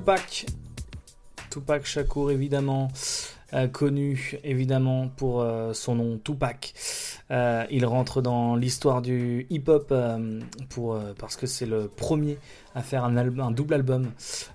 Tupac. 0.05 0.45
Tupac 1.49 1.83
Shakur, 1.83 2.29
évidemment, 2.29 2.89
euh, 3.53 3.67
connu 3.67 4.37
évidemment 4.43 5.07
pour 5.07 5.41
euh, 5.41 5.73
son 5.73 5.95
nom 5.95 6.19
Tupac. 6.23 6.75
Euh, 7.31 7.65
il 7.71 7.87
rentre 7.87 8.21
dans 8.21 8.55
l'histoire 8.55 9.01
du 9.01 9.47
hip-hop 9.49 9.91
parce 11.17 11.35
que 11.37 11.47
c'est 11.47 11.65
le 11.65 11.87
premier 11.87 12.37
à 12.75 12.81
faire 12.81 13.03
un, 13.03 13.17
album, 13.17 13.47
un 13.47 13.51
double 13.51 13.73
album 13.73 14.11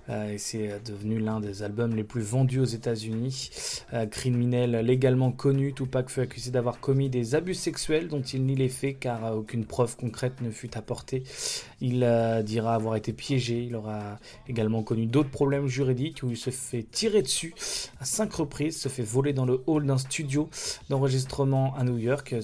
euh, 0.09 0.33
et 0.33 0.37
c'est 0.37 0.81
devenu 0.85 1.19
l'un 1.19 1.39
des 1.39 1.63
albums 1.63 1.95
les 1.95 2.03
plus 2.03 2.21
vendus 2.21 2.59
aux 2.59 2.65
États-Unis. 2.65 3.49
Euh, 3.93 4.05
criminel 4.05 4.71
légalement 4.85 5.31
connu, 5.31 5.73
Tupac 5.73 6.09
fut 6.09 6.21
accusé 6.21 6.51
d'avoir 6.51 6.79
commis 6.79 7.09
des 7.09 7.35
abus 7.35 7.55
sexuels 7.55 8.07
dont 8.07 8.21
il 8.21 8.45
nie 8.45 8.55
les 8.55 8.69
faits 8.69 8.99
car 8.99 9.25
euh, 9.25 9.31
aucune 9.31 9.65
preuve 9.65 9.97
concrète 9.97 10.41
ne 10.41 10.51
fut 10.51 10.77
apportée. 10.77 11.23
Il 11.81 12.03
euh, 12.03 12.43
dira 12.43 12.75
avoir 12.75 12.95
été 12.95 13.11
piégé. 13.13 13.63
Il 13.63 13.75
aura 13.75 14.19
également 14.47 14.83
connu 14.83 15.07
d'autres 15.07 15.29
problèmes 15.31 15.67
juridiques 15.67 16.21
où 16.23 16.29
il 16.29 16.37
se 16.37 16.51
fait 16.51 16.83
tirer 16.83 17.21
dessus 17.21 17.53
à 17.99 18.05
cinq 18.05 18.33
reprises, 18.33 18.79
se 18.79 18.89
fait 18.89 19.03
voler 19.03 19.33
dans 19.33 19.45
le 19.45 19.61
hall 19.65 19.85
d'un 19.85 19.97
studio 19.97 20.49
d'enregistrement 20.89 21.75
à 21.75 21.83
New 21.83 21.97
York. 21.97 22.35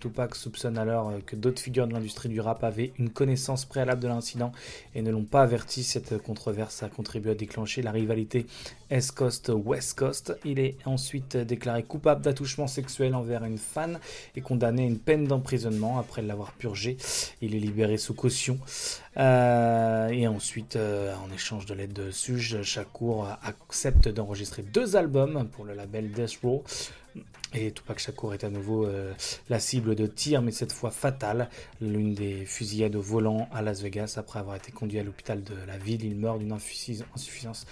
Tupac 0.00 0.34
soupçonne 0.34 0.78
alors 0.78 1.10
euh, 1.10 1.18
que 1.24 1.36
d'autres 1.36 1.60
figures 1.60 1.86
de 1.86 1.92
l'industrie 1.92 2.28
du 2.28 2.40
rap 2.40 2.64
avaient 2.64 2.92
une 2.98 3.10
connaissance 3.10 3.64
préalable 3.64 4.02
de 4.02 4.08
l'incident 4.08 4.52
et 4.94 5.02
ne 5.02 5.10
l'ont 5.10 5.17
pas 5.24 5.42
averti. 5.42 5.82
Cette 5.82 6.18
controverse 6.18 6.82
a 6.82 6.88
contribué 6.88 7.32
à 7.32 7.34
déclencher 7.34 7.82
la 7.82 7.92
rivalité 7.92 8.46
East 8.90 9.12
Coast-West 9.12 9.98
Coast. 9.98 10.38
Il 10.44 10.58
est 10.58 10.76
ensuite 10.84 11.36
déclaré 11.36 11.82
coupable 11.82 12.22
d'attouchement 12.22 12.66
sexuel 12.66 13.14
envers 13.14 13.44
une 13.44 13.58
fan 13.58 13.98
et 14.36 14.40
condamné 14.40 14.82
à 14.82 14.86
une 14.86 14.98
peine 14.98 15.26
d'emprisonnement 15.26 15.98
après 15.98 16.22
l'avoir 16.22 16.52
purgé. 16.52 16.96
Il 17.42 17.54
est 17.54 17.60
libéré 17.60 17.98
sous 17.98 18.14
caution. 18.14 18.58
Euh, 19.16 20.08
et 20.08 20.28
ensuite, 20.28 20.76
euh, 20.76 21.14
en 21.16 21.32
échange 21.34 21.66
de 21.66 21.74
l'aide 21.74 21.92
de 21.92 22.10
Suge, 22.10 22.62
Shakur 22.62 23.26
accepte 23.42 24.08
d'enregistrer 24.08 24.62
deux 24.62 24.96
albums 24.96 25.48
pour 25.48 25.64
le 25.64 25.74
label 25.74 26.12
Death 26.12 26.38
Row. 26.42 26.64
Et 27.54 27.72
Tupac 27.72 27.98
Shakur 27.98 28.34
est 28.34 28.44
à 28.44 28.50
nouveau 28.50 28.84
euh, 28.84 29.14
la 29.48 29.58
cible 29.58 29.94
de 29.94 30.06
tir, 30.06 30.42
mais 30.42 30.52
cette 30.52 30.72
fois 30.72 30.90
fatale. 30.90 31.48
L'une 31.80 32.14
des 32.14 32.44
fusillades 32.44 32.94
au 32.94 33.00
volant 33.00 33.48
à 33.52 33.62
Las 33.62 33.80
Vegas. 33.80 34.14
Après 34.18 34.38
avoir 34.38 34.56
été 34.56 34.70
conduit 34.70 34.98
à 34.98 35.02
l'hôpital 35.02 35.42
de 35.42 35.54
la 35.66 35.78
ville, 35.78 36.04
il 36.04 36.14
meurt 36.14 36.38
d'une 36.38 36.52
insuffisance 36.52 37.66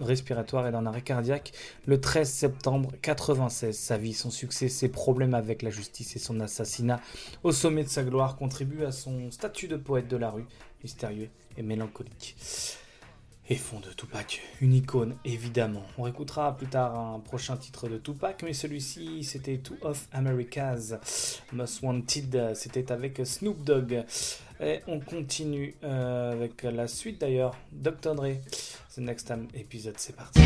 respiratoire 0.00 0.66
et 0.66 0.72
d'un 0.72 0.84
arrêt 0.84 1.02
cardiaque 1.02 1.52
le 1.86 2.00
13 2.00 2.28
septembre 2.28 2.92
96. 3.00 3.78
Sa 3.78 3.96
vie, 3.98 4.14
son 4.14 4.30
succès, 4.30 4.68
ses 4.68 4.88
problèmes 4.88 5.34
avec 5.34 5.62
la 5.62 5.70
justice 5.70 6.16
et 6.16 6.18
son 6.18 6.40
assassinat 6.40 7.00
au 7.44 7.52
sommet 7.52 7.84
de 7.84 7.88
sa 7.88 8.02
gloire 8.02 8.36
contribuent 8.36 8.84
à 8.84 8.92
son 8.92 9.30
statut 9.30 9.68
de 9.68 9.76
poète 9.76 10.08
de 10.08 10.16
la 10.16 10.30
rue, 10.30 10.46
mystérieux 10.82 11.28
et 11.56 11.62
mélancolique. 11.62 12.36
Et 13.50 13.54
fond 13.54 13.80
de 13.80 13.90
Tupac, 13.92 14.42
une 14.60 14.74
icône 14.74 15.16
évidemment. 15.24 15.82
On 15.96 16.02
réécoutera 16.02 16.54
plus 16.54 16.66
tard 16.66 16.98
un 16.98 17.18
prochain 17.18 17.56
titre 17.56 17.88
de 17.88 17.96
Tupac, 17.96 18.42
mais 18.42 18.52
celui-ci 18.52 19.24
c'était 19.24 19.56
Two 19.56 19.76
of 19.80 20.06
America's 20.12 21.40
Most 21.52 21.82
Wanted, 21.82 22.52
c'était 22.54 22.92
avec 22.92 23.22
Snoop 23.24 23.64
Dogg. 23.64 24.04
Et 24.60 24.80
on 24.86 25.00
continue 25.00 25.74
euh, 25.82 26.32
avec 26.32 26.62
la 26.64 26.88
suite 26.88 27.20
d'ailleurs, 27.20 27.56
Dr. 27.72 28.14
Dre. 28.14 28.34
The 28.94 28.98
Next 28.98 29.26
Time 29.28 29.48
épisode, 29.54 29.94
c'est 29.96 30.16
parti. 30.16 30.40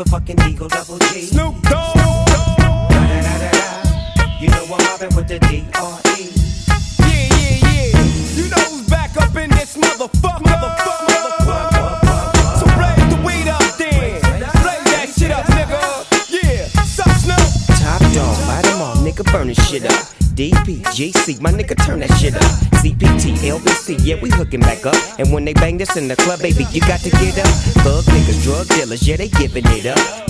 motherfucking 0.00 0.48
Eagle 0.48 0.68
Double 0.68 0.98
G. 0.98 1.22
Snoop 1.22 1.60
Dogg. 1.62 1.96
You 4.40 4.48
know 4.48 4.64
I'm 4.64 4.84
mobbing 4.84 5.14
with 5.14 5.28
the 5.28 5.38
D 5.40 5.66
R 5.74 6.00
E. 6.16 6.32
Yeah, 7.00 7.28
yeah, 7.36 7.68
yeah. 7.68 8.00
You 8.34 8.48
know 8.48 8.56
who's 8.56 8.88
back 8.88 9.16
up 9.18 9.36
in 9.36 9.50
this 9.50 9.76
motherfucker. 9.76 10.40
Motherfucker. 10.40 11.44
Motherfuck. 11.44 12.58
So 12.58 12.64
blaze 12.76 13.14
the 13.14 13.22
weed 13.26 13.48
up 13.48 13.76
then. 13.76 14.20
Blaze 14.62 14.84
that 14.88 15.12
shit 15.18 15.30
up, 15.30 15.44
nigga. 15.46 15.80
Yeah. 16.30 16.66
Suck 16.84 17.10
Snoop. 17.18 17.78
Top 17.80 18.00
dog, 18.14 18.48
light 18.48 18.66
'em 18.66 18.80
all, 18.80 18.96
nigga. 18.96 19.30
Burn 19.30 19.48
this 19.48 19.68
shit 19.68 19.84
up. 19.84 20.09
DPGC, 20.40 21.38
my 21.42 21.52
nigga, 21.52 21.76
turn 21.84 22.00
that 22.00 22.08
shit 22.16 22.34
up. 22.34 22.40
CPT, 22.80 23.36
LBC, 23.44 23.98
yeah, 24.02 24.16
we 24.22 24.30
hooking 24.30 24.60
back 24.60 24.86
up. 24.86 24.96
And 25.18 25.30
when 25.34 25.44
they 25.44 25.52
bang 25.52 25.76
this 25.76 25.98
in 25.98 26.08
the 26.08 26.16
club, 26.16 26.40
baby, 26.40 26.64
you 26.72 26.80
got 26.80 27.00
to 27.00 27.10
get 27.10 27.38
up. 27.38 27.46
Thug 27.84 28.04
niggas, 28.04 28.42
drug 28.42 28.66
dealers, 28.68 29.06
yeah, 29.06 29.16
they 29.16 29.28
giving 29.28 29.66
it 29.66 29.84
up. 29.84 30.29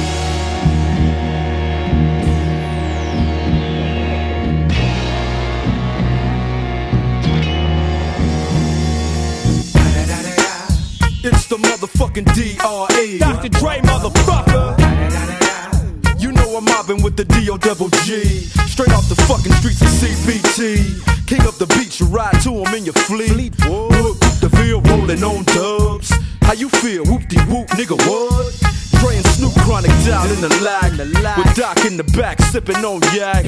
The 11.51 11.57
motherfucking 11.67 12.23
DRE. 12.31 13.17
Dr. 13.19 13.49
Dre, 13.49 13.79
motherfucker. 13.83 14.71
You 16.17 16.31
know 16.31 16.55
I'm 16.55 16.63
mobbing 16.63 17.03
with 17.03 17.17
the 17.17 17.25
DO 17.25 17.57
double 17.57 17.89
G. 18.07 18.23
Straight 18.71 18.93
off 18.93 19.09
the 19.09 19.19
fucking 19.27 19.51
streets 19.59 19.81
of 19.81 19.89
CPT. 19.99 21.27
King 21.27 21.41
up 21.41 21.55
the 21.55 21.67
beach, 21.75 21.99
you 21.99 22.05
ride 22.05 22.39
to 22.43 22.63
him 22.63 22.73
in 22.73 22.85
your 22.85 22.93
fleet. 23.03 23.51
Look, 23.67 24.17
the 24.39 24.49
field 24.55 24.87
rolling 24.87 25.23
on 25.25 25.43
dubs. 25.51 26.13
How 26.43 26.53
you 26.53 26.69
feel? 26.69 27.03
Whoop 27.03 27.27
de 27.27 27.41
whoop, 27.51 27.67
nigga, 27.75 27.99
what? 28.07 28.55
Dre 29.01 29.17
and 29.17 29.27
Snoop 29.35 29.51
chronic 29.67 29.91
down 30.07 30.31
in 30.31 30.39
the 30.39 30.51
lag. 30.63 30.95
With 31.35 31.53
Doc 31.55 31.83
in 31.83 31.97
the 31.97 32.07
back, 32.15 32.39
sipping 32.39 32.79
on 32.85 33.01
yak. 33.11 33.43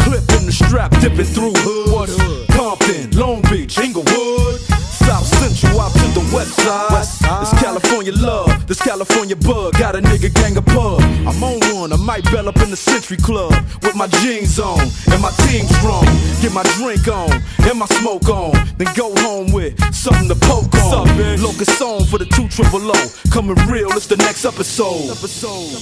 Clip 0.00 0.24
in 0.40 0.46
the 0.48 0.52
strap, 0.52 0.90
dipping 1.04 1.28
through 1.28 1.52
hoods. 1.60 2.16
Compton, 2.56 3.10
Long 3.10 3.42
Beach, 3.52 3.76
Inglewood. 3.76 4.60
South 5.04 5.26
Central 5.26 5.80
out 5.80 5.92
to 6.32 6.38
the 6.38 6.94
west 6.94 7.18
side. 7.18 7.42
It's 7.42 7.62
California 7.62 8.12
love, 8.12 8.66
this 8.66 8.80
California 8.80 9.36
bug. 9.36 9.74
Got 9.78 9.96
a 9.96 10.00
nigga 10.00 10.32
gang 10.34 10.56
of 10.56 10.66
pub. 10.66 11.00
I'm 11.00 11.42
on 11.42 11.60
one, 11.74 11.92
I 11.92 11.96
might 11.96 12.24
bell 12.24 12.48
up 12.48 12.56
in 12.58 12.70
the 12.70 12.76
Century 12.76 13.16
Club 13.16 13.52
with 13.82 13.94
my 13.94 14.06
jeans 14.20 14.58
on 14.58 14.80
and 14.80 15.22
my 15.22 15.30
team 15.46 15.66
strong. 15.78 16.04
Get 16.40 16.52
my 16.52 16.62
drink 16.78 17.08
on 17.08 17.32
and 17.68 17.78
my 17.78 17.86
smoke 17.86 18.28
on. 18.28 18.52
Then 18.78 18.88
go 18.94 19.14
home 19.22 19.52
with 19.52 19.78
something 19.94 20.28
to 20.28 20.36
poke 20.46 20.74
on. 20.74 21.06
Locust 21.40 21.78
song 21.78 22.04
for 22.06 22.18
the 22.18 22.26
two 22.26 22.48
triple 22.48 22.80
O. 22.82 23.12
Coming 23.30 23.56
real, 23.68 23.90
it's 23.92 24.06
the 24.06 24.16
next 24.16 24.44
episode. 24.44 25.10
Episode, 25.10 25.72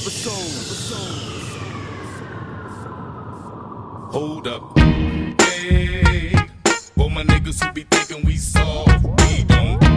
Hold 4.12 4.48
up. 4.48 4.76
Hey, 4.76 6.34
for 6.96 7.08
my 7.08 7.22
niggas 7.22 7.64
who 7.64 7.72
be 7.72 7.84
thinking 7.84 8.26
we 8.26 8.36
soft, 8.36 9.04
we 9.04 9.44
don't 9.44 9.89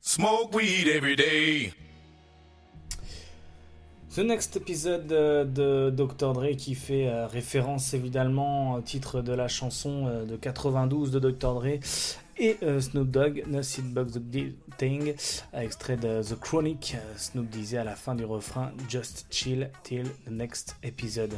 Smoke 0.00 0.54
weed 0.54 0.86
every 0.86 1.16
day. 1.16 1.72
The 4.14 4.20
Next 4.20 4.56
épisode 4.56 5.10
euh, 5.10 5.44
de 5.44 5.90
Dr. 5.90 6.34
Dre 6.34 6.54
qui 6.56 6.76
fait 6.76 7.08
euh, 7.08 7.26
référence 7.26 7.94
évidemment 7.94 8.74
au 8.74 8.80
titre 8.80 9.22
de 9.22 9.32
la 9.32 9.48
chanson 9.48 10.06
euh, 10.06 10.24
de 10.24 10.36
92 10.36 11.10
de 11.10 11.18
Dr. 11.18 11.54
Dre 11.54 11.80
et 12.36 12.56
euh, 12.62 12.80
Snoop 12.80 13.10
Dogg, 13.10 13.44
No 13.46 13.62
Seed 13.62 13.92
Bugs 13.92 14.12
the 14.12 14.54
Thing, 14.78 15.14
extrait 15.52 15.96
de 15.96 16.22
The 16.22 16.38
Chronic. 16.38 16.96
Euh, 16.96 17.14
Snoop 17.16 17.48
disait 17.48 17.78
à 17.78 17.84
la 17.84 17.94
fin 17.94 18.14
du 18.14 18.24
refrain 18.24 18.72
Just 18.88 19.26
chill 19.30 19.70
till 19.82 20.06
the 20.26 20.30
next 20.30 20.76
episode. 20.82 21.34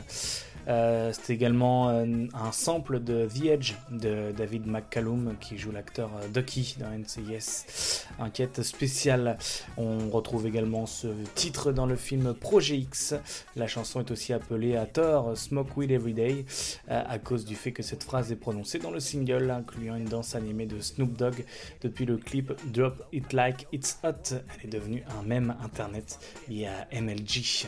Euh, 0.68 1.12
C'est 1.12 1.33
également 1.33 1.90
euh, 1.90 2.05
un 2.35 2.52
sample 2.52 3.00
de 3.00 3.26
The 3.26 3.44
Edge 3.46 3.74
de 3.90 4.33
David 4.33 4.66
McCallum 4.66 5.37
qui 5.40 5.59
joue 5.59 5.70
l'acteur 5.70 6.11
euh, 6.20 6.29
Ducky 6.29 6.76
dans 6.81 6.90
NCIS. 6.90 8.05
Enquête 8.18 8.62
spéciale. 8.62 9.38
On 9.76 10.11
retrouve 10.11 10.46
également 10.46 10.87
ce 10.87 11.09
titre 11.35 11.72
dans 11.72 11.87
le 11.87 11.96
film 11.96 12.35
Projet 12.35 12.76
X. 12.79 13.14
La 13.55 13.66
chanson 13.66 14.00
est 14.00 14.11
aussi 14.11 14.33
appelée 14.33 14.76
à 14.76 14.87
tort 14.87 15.37
Smoke 15.37 15.70
Weed 15.76 15.90
Everyday 15.90 16.44
euh, 16.90 17.02
à 17.07 17.18
cause 17.18 17.44
du 17.44 17.55
fait 17.55 17.72
que 17.72 17.83
cette 17.83 18.02
phrase 18.02 18.33
est 18.33 18.37
prononcée 18.37 18.79
dans 18.79 18.90
le 18.90 19.00
single 19.00 19.50
incluant 19.50 19.96
une 19.96 20.07
danse 20.07 20.35
animée 20.35 20.66
de 20.66 20.81
Snoop 20.81 21.16
Dogg 21.16 21.44
depuis 21.83 22.05
le 22.07 22.16
clip 22.16 22.52
Drop 22.72 23.05
It 23.12 23.33
Like 23.33 23.66
It's 23.72 23.98
Hot. 24.02 24.35
Elle 24.59 24.66
est 24.66 24.72
devenue 24.72 25.05
un 25.18 25.22
mème 25.22 25.55
internet 25.62 26.18
lié 26.48 26.66
à 26.66 27.00
MLG. 27.00 27.66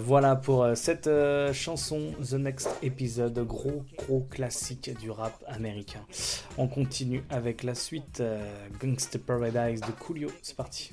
Voilà 0.00 0.36
pour 0.36 0.66
cette 0.74 1.06
euh, 1.06 1.52
The 1.98 2.34
Next 2.34 2.68
Episode, 2.82 3.44
gros 3.44 3.84
gros 3.98 4.20
classique 4.30 4.96
du 5.00 5.10
rap 5.10 5.42
américain. 5.48 6.04
On 6.56 6.68
continue 6.68 7.24
avec 7.30 7.64
la 7.64 7.74
suite 7.74 8.20
euh, 8.20 8.68
Gangsta 8.80 9.18
Paradise 9.18 9.80
de 9.80 9.90
Coolio. 9.98 10.30
C'est 10.40 10.56
parti. 10.56 10.92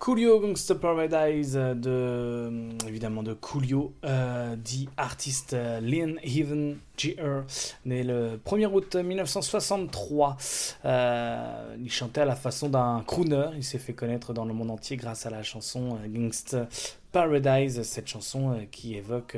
Coolio 0.00 0.40
Gangsta 0.40 0.74
Paradise 0.74 1.58
euh, 1.58 1.74
de 1.74 1.90
euh, 1.90 2.70
évidemment 2.88 3.22
de 3.22 3.34
Coolio, 3.34 3.92
euh, 4.06 4.56
dit 4.56 4.88
artiste 4.96 5.54
Lynn 5.82 6.18
Heaven 6.22 6.78
Jr. 6.96 7.42
né 7.84 8.02
le 8.02 8.40
1er 8.46 8.66
août 8.72 8.96
1963. 8.96 10.38
Euh, 10.86 11.76
il 11.78 11.92
chantait 11.92 12.22
à 12.22 12.24
la 12.24 12.34
façon 12.34 12.70
d'un 12.70 13.04
crooner. 13.06 13.50
Il 13.56 13.64
s'est 13.64 13.78
fait 13.78 13.92
connaître 13.92 14.32
dans 14.32 14.46
le 14.46 14.54
monde 14.54 14.70
entier 14.70 14.96
grâce 14.96 15.26
à 15.26 15.30
la 15.30 15.42
chanson 15.42 15.98
Gangsta 16.08 16.66
Paradise, 17.12 17.82
cette 17.82 18.06
chanson 18.06 18.52
euh, 18.52 18.64
qui 18.70 18.94
évoque 18.94 19.36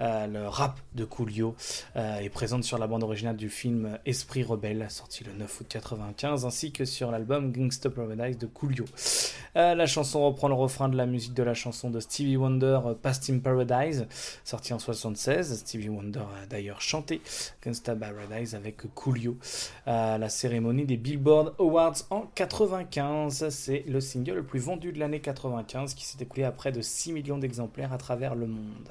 euh, 0.00 0.26
le 0.26 0.48
rap 0.48 0.78
de 0.94 1.04
Coolio 1.04 1.54
euh, 1.96 2.18
est 2.18 2.30
présente 2.30 2.64
sur 2.64 2.78
la 2.78 2.86
bande 2.86 3.02
originale 3.02 3.36
du 3.36 3.50
film 3.50 3.98
Esprit 4.06 4.42
Rebelle, 4.42 4.86
sorti 4.88 5.24
le 5.24 5.32
9 5.34 5.60
août 5.60 5.66
95, 5.68 6.46
ainsi 6.46 6.72
que 6.72 6.84
sur 6.84 7.10
l'album 7.10 7.52
Gangsta 7.52 7.90
Paradise 7.90 8.38
de 8.38 8.46
Coolio. 8.46 8.84
La 9.54 9.86
chanson 9.86 10.24
reprend 10.24 10.48
le 10.48 10.54
refrain 10.54 10.88
de 10.88 10.96
la 10.96 11.06
musique 11.06 11.34
de 11.34 11.42
la 11.42 11.54
chanson 11.54 11.90
de 11.90 11.98
Stevie 12.00 12.36
Wonder, 12.36 12.80
Past 13.02 13.28
in 13.30 13.40
Paradise, 13.40 14.06
sorti 14.44 14.72
en 14.72 14.78
76. 14.78 15.58
Stevie 15.58 15.88
Wonder 15.88 16.20
a 16.20 16.46
d'ailleurs 16.46 16.80
chanté 16.80 17.20
Gangsta 17.64 17.96
Paradise 17.96 18.54
avec 18.54 18.76
Coolio. 18.94 19.36
Euh, 19.88 20.18
la 20.18 20.28
cérémonie 20.28 20.84
des 20.84 20.96
Billboard 20.96 21.54
Awards 21.58 21.96
en 22.10 22.26
95, 22.34 23.48
c'est 23.48 23.84
le 23.88 24.00
single 24.00 24.34
le 24.34 24.42
plus 24.44 24.60
vendu 24.60 24.92
de 24.92 24.98
l'année 24.98 25.20
95 25.20 25.94
qui 25.94 26.04
s'est 26.04 26.18
écoulé 26.20 26.44
à 26.44 26.52
près 26.52 26.72
de 26.72 26.80
6 26.80 27.09
millions 27.12 27.38
d'exemplaires 27.38 27.92
à 27.92 27.98
travers 27.98 28.34
le 28.34 28.46
monde. 28.46 28.88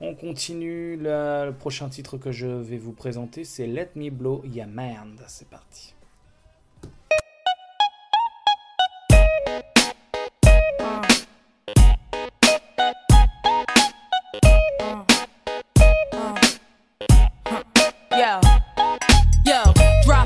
On 0.00 0.14
continue, 0.14 0.96
le, 0.96 1.46
le 1.46 1.52
prochain 1.52 1.88
titre 1.88 2.18
que 2.18 2.30
je 2.30 2.46
vais 2.46 2.78
vous 2.78 2.92
présenter, 2.92 3.44
c'est 3.44 3.66
Let 3.66 3.90
Me 3.96 4.10
Blow 4.10 4.42
Ya 4.44 4.66
Mind. 4.66 5.20
C'est 5.26 5.48
parti. 5.48 5.95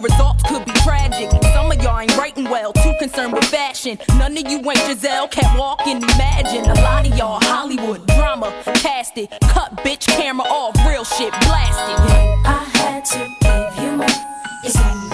results 0.00 0.42
could 0.44 0.64
be 0.64 0.72
tragic. 0.84 1.30
Some 1.54 1.70
of 1.70 1.82
y'all 1.82 1.98
ain't 1.98 2.16
writing 2.16 2.44
well, 2.44 2.72
too 2.72 2.94
concerned 2.98 3.32
with 3.32 3.44
fashion. 3.44 3.98
None 4.18 4.36
of 4.36 4.50
you 4.50 4.58
ain't 4.58 4.78
Giselle, 4.86 5.28
can't 5.28 5.58
walk 5.58 5.86
and 5.86 6.02
imagine. 6.02 6.64
A 6.64 6.74
lot 6.82 7.06
of 7.06 7.16
y'all 7.16 7.40
Hollywood 7.42 8.06
drama, 8.06 8.52
cast 8.76 9.16
it. 9.18 9.30
Cut 9.42 9.76
bitch 9.78 10.06
camera 10.06 10.46
off, 10.46 10.74
real 10.86 11.04
shit 11.04 11.32
blasted. 11.42 11.98
I 12.44 12.64
had 12.74 13.04
to 13.06 13.18
give 13.40 13.84
you 13.84 13.96
more. 13.96 15.13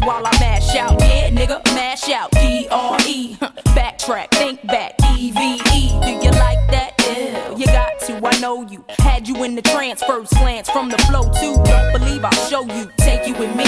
while 0.00 0.26
I 0.26 0.30
mash 0.40 0.74
out. 0.76 1.00
Yeah, 1.00 1.30
nigga, 1.30 1.64
mash 1.74 2.08
out. 2.10 2.30
D 2.32 2.66
R 2.70 2.98
E. 3.06 3.36
Backtrack, 3.76 4.30
think 4.32 4.66
back. 4.66 4.94
E 5.16 5.30
V 5.30 5.60
E. 5.74 5.88
Do 6.00 6.10
you 6.24 6.30
like 6.32 6.62
that? 6.70 6.94
Yeah, 6.98 7.56
you 7.56 7.66
got 7.66 8.00
to. 8.00 8.20
I 8.26 8.38
know 8.40 8.62
you. 8.66 8.84
Had 8.98 9.28
you 9.28 9.44
in 9.44 9.54
the 9.54 9.62
transfer 9.62 10.24
slants 10.26 10.70
from 10.70 10.88
the 10.88 10.98
flow 11.08 11.30
too. 11.40 11.54
Don't 11.64 11.92
believe 11.92 12.24
I'll 12.24 12.48
show 12.48 12.64
you. 12.64 12.90
Take 12.98 13.26
you 13.26 13.34
with 13.34 13.54
me. 13.56 13.64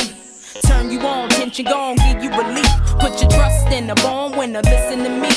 Turn 0.66 0.90
you 0.90 1.00
on, 1.00 1.28
tension 1.30 1.64
gone, 1.64 1.96
give 1.96 2.22
you 2.22 2.30
relief. 2.30 2.68
Put 3.00 3.20
your 3.20 3.30
trust 3.30 3.68
in 3.68 3.88
a 3.88 3.94
born 3.96 4.36
winner, 4.36 4.60
listen 4.62 5.02
to 5.02 5.08
me. 5.08 5.30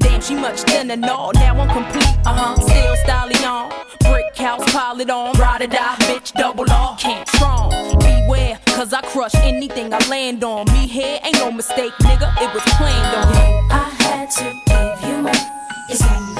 Damn, 0.00 0.20
she 0.20 0.34
much 0.34 0.60
thinner, 0.62 0.96
no, 0.96 1.30
now 1.34 1.60
I'm 1.60 1.68
complete. 1.68 2.16
Uh 2.26 2.34
huh, 2.34 2.54
still 2.56 2.96
styling 2.96 3.44
on. 3.44 3.70
Brick 4.00 4.36
house, 4.36 4.64
pile 4.72 5.00
it 5.00 5.10
on. 5.10 5.34
Ride 5.38 5.62
or 5.62 5.66
die, 5.66 5.96
bitch, 6.00 6.32
double 6.32 6.70
off. 6.70 6.98
Can't 7.00 7.28
strong. 7.28 7.70
Beware, 7.98 8.58
cause 8.76 8.92
I 8.92 9.00
crush 9.00 9.34
anything 9.36 9.92
I 9.94 9.98
land 10.08 10.44
on. 10.44 10.66
Me 10.66 10.86
here 10.86 11.18
ain't 11.24 11.36
no 11.36 11.50
mistake, 11.50 11.92
nigga, 12.02 12.30
it 12.42 12.52
was 12.52 12.62
planned 12.76 13.16
on. 13.16 13.70
I 13.70 13.88
had 14.04 14.30
to 14.32 14.44
give 14.66 15.08
you 15.08 15.22
more. 15.22 16.35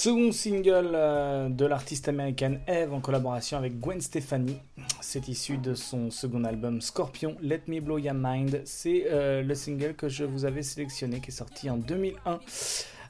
Second 0.00 0.30
single 0.30 0.92
euh, 0.94 1.48
de 1.48 1.66
l'artiste 1.66 2.06
américaine 2.06 2.60
Eve 2.68 2.94
en 2.94 3.00
collaboration 3.00 3.58
avec 3.58 3.80
Gwen 3.80 4.00
Stefani. 4.00 4.56
C'est 5.00 5.26
issu 5.26 5.58
de 5.58 5.74
son 5.74 6.12
second 6.12 6.44
album 6.44 6.80
Scorpion, 6.80 7.34
Let 7.42 7.62
Me 7.66 7.80
Blow 7.80 7.98
Your 7.98 8.14
Mind. 8.14 8.62
C'est 8.64 9.06
euh, 9.10 9.42
le 9.42 9.56
single 9.56 9.94
que 9.94 10.08
je 10.08 10.22
vous 10.22 10.44
avais 10.44 10.62
sélectionné 10.62 11.18
qui 11.18 11.32
est 11.32 11.34
sorti 11.34 11.68
en 11.68 11.78
2001 11.78 12.38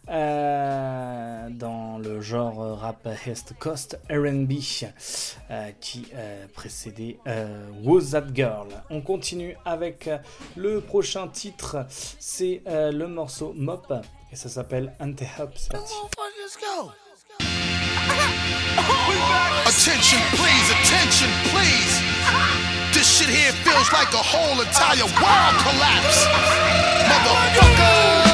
euh, 0.08 1.50
dans 1.50 1.98
le 1.98 2.22
genre 2.22 2.78
rap 2.80 3.06
East 3.26 3.52
Coast 3.58 4.00
RB 4.08 4.52
qui 5.80 6.06
précédait 6.54 7.18
Was 7.84 8.12
That 8.12 8.28
Girl. 8.32 8.68
On 8.88 9.02
continue 9.02 9.58
avec 9.66 10.08
le 10.56 10.80
prochain 10.80 11.28
titre, 11.28 11.84
c'est 11.90 12.62
le 12.66 13.04
morceau 13.04 13.52
Mop 13.54 13.92
et 14.32 14.36
ça 14.36 14.48
s'appelle 14.48 14.94
Ante 15.00 15.22
Up. 15.40 15.52
C'est 15.56 15.72
parti. 15.72 15.94
Attention, 19.66 20.18
please, 20.32 20.70
attention, 20.82 21.28
please. 21.52 22.02
This 22.92 23.18
shit 23.18 23.28
here 23.28 23.52
feels 23.64 23.92
like 23.92 24.12
a 24.12 24.22
whole 24.22 24.60
entire 24.60 25.04
world 25.20 25.56
collapse. 25.62 26.26
Motherfucker. 27.08 28.27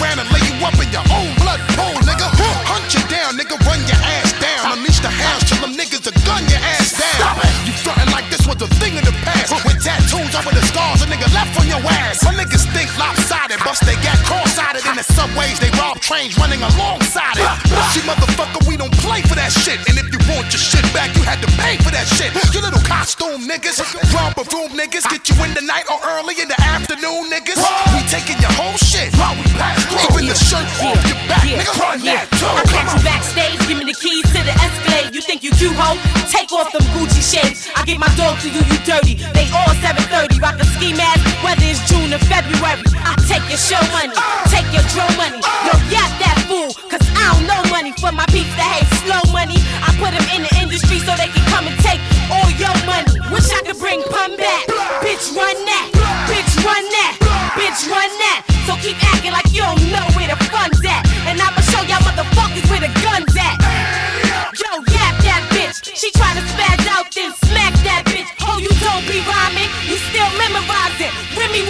Around 0.00 0.20
and 0.20 0.28
lay 0.32 0.42
you 0.44 0.56
up 0.64 0.76
in 0.80 0.88
your 0.92 1.04
own 1.12 1.30
blood 1.40 1.60
pool, 1.76 1.96
nigga. 2.04 2.28
Hunt 2.68 2.88
you 2.92 3.02
down, 3.08 3.36
nigga, 3.36 3.56
run 3.64 3.80
your 3.88 4.00
ass 4.00 4.32
down. 4.40 4.76
Unleash 4.76 5.00
the 5.00 5.12
hounds 5.12 5.44
till 5.48 5.60
them 5.60 5.74
niggas 5.76 6.04
are 6.08 6.16
gun 6.24 6.42
your 6.48 6.60
ass 6.76 6.96
down. 6.96 7.36
You 7.64 7.72
frontin' 7.84 8.10
like 8.12 8.28
this 8.30 8.44
was 8.46 8.60
a 8.60 8.68
thing 8.80 8.98
of 8.98 9.04
the 9.04 9.14
past. 9.24 9.52
With 9.64 9.80
tattoos 9.82 10.34
over 10.36 10.52
the 10.52 10.64
scars, 10.66 11.02
a 11.02 11.06
nigga 11.06 11.28
left 11.32 11.56
on 11.60 11.66
your 11.68 11.80
ass. 11.82 12.24
My 12.24 12.34
niggas 12.34 12.66
think 12.72 12.90
lopsided, 12.98 13.60
bust 13.64 13.84
they 13.86 13.96
got 14.02 14.18
cross-sided 14.26 14.84
in 14.84 14.96
the 14.96 15.06
subways. 15.06 15.58
They 15.58 15.70
rob 15.78 16.00
trains 16.00 16.36
running 16.38 16.60
alongside 16.60 17.38
it. 17.38 17.48
See, 17.94 18.04
motherfucker, 18.04 18.66
we 18.68 18.76
don't 18.76 18.92
play 19.04 19.22
for 19.22 19.36
that 19.36 19.52
shit. 19.52 19.80
And 19.88 19.96
if 19.96 20.10
you 20.12 20.20
want 20.28 20.50
your 20.52 20.62
shit 20.62 20.84
back, 20.92 21.14
you 21.16 21.22
had 21.22 21.40
to 21.40 21.50
pay 21.62 21.78
for 21.80 21.90
that 21.94 22.06
shit. 22.06 22.34
You 22.52 22.60
little 22.60 22.82
costume 22.84 23.46
niggas, 23.46 23.80
romper 24.12 24.44
room 24.52 24.74
niggas, 24.76 25.08
get 25.08 25.28
you 25.30 25.36
in 25.44 25.54
the 25.54 25.62
night 25.62 25.86
or 25.88 25.98
early 26.16 26.34
in 26.40 26.48
the 26.48 26.58
afternoon 26.60 27.30
niggas. 27.30 27.60
We 27.94 28.02
taking 28.10 28.38
your 28.42 28.52
whole 28.58 28.76
shit. 28.78 29.14
Even 31.46 31.62
the 31.62 31.70
shirt 31.70 31.78
off 31.78 31.78
your 31.78 31.78
nigga, 31.78 31.78
run 31.78 31.98
that 32.02 32.26
too. 32.34 32.50
I 32.50 32.62
catch 32.66 32.90
you 32.90 33.02
backstage, 33.06 33.58
give 33.70 33.78
me 33.78 33.86
the 33.86 33.94
keys 33.94 34.26
to 34.34 34.40
the 34.42 34.54
Escalade. 34.58 35.14
You 35.14 35.22
think 35.22 35.46
you 35.46 35.54
cute, 35.54 35.78
ho? 35.78 35.94
Take 36.26 36.50
off 36.50 36.74
them 36.74 36.82
Gucci 36.90 37.22
shades. 37.22 37.70
I 37.78 37.86
get 37.86 38.02
my 38.02 38.10
dog 38.18 38.38
to 38.42 38.48
do 38.50 38.58
you 38.66 38.78
dirty. 38.82 39.14
They 39.30 39.46
all 39.54 39.70
730, 39.78 40.42
rock 40.42 40.58
a 40.58 40.66
ski 40.74 40.90
mask, 40.90 41.22
whether 41.46 41.62
it's 41.62 41.78
June 41.86 42.10
or 42.10 42.18
February. 42.26 42.82
I 42.98 43.14
take 43.30 43.46
your 43.46 43.62
show 43.62 43.78
money, 43.94 44.10
uh. 44.18 44.50
take 44.50 44.66
your 44.74 44.82
drum 44.90 45.10
money. 45.14 45.38
Uh. 45.38 45.70
Yo, 45.70 45.74
yap 45.94 46.10
that 46.18 46.36
fool, 46.50 46.74
cause 46.90 47.04
I 47.14 47.38
don't 47.38 47.46
know 47.46 47.62
money 47.70 47.94
for 47.94 48.10
my 48.10 48.26
peeps 48.34 48.50
that 48.58 48.82
hate 48.82 48.90
slow 49.06 49.22
money. 49.30 49.58
I 49.86 49.94
put 50.02 50.10
them 50.18 50.26
in 50.34 50.50
the 50.50 50.52
industry 50.58 50.98
so 50.98 51.14
they 51.14 51.30
can 51.30 51.46
come 51.54 51.70
and 51.70 51.78
take 51.78 52.02
all 52.26 52.50
your 52.58 52.74
money. 52.90 53.06
Wish 53.30 53.46
I 53.54 53.62
could 53.62 53.78
bring 53.78 54.02
pun 54.10 54.34
back. 54.34 54.66
Bitch, 54.98 55.30
run 55.30 55.54
that. 55.70 55.86
Bitch, 56.26 56.52
run 56.66 56.84
that. 56.90 57.14
Bitch, 57.54 57.86
run 57.86 58.10
that. 58.26 58.42
So 58.66 58.74
keep 58.82 58.98
acting 59.14 59.30
like 59.30 59.45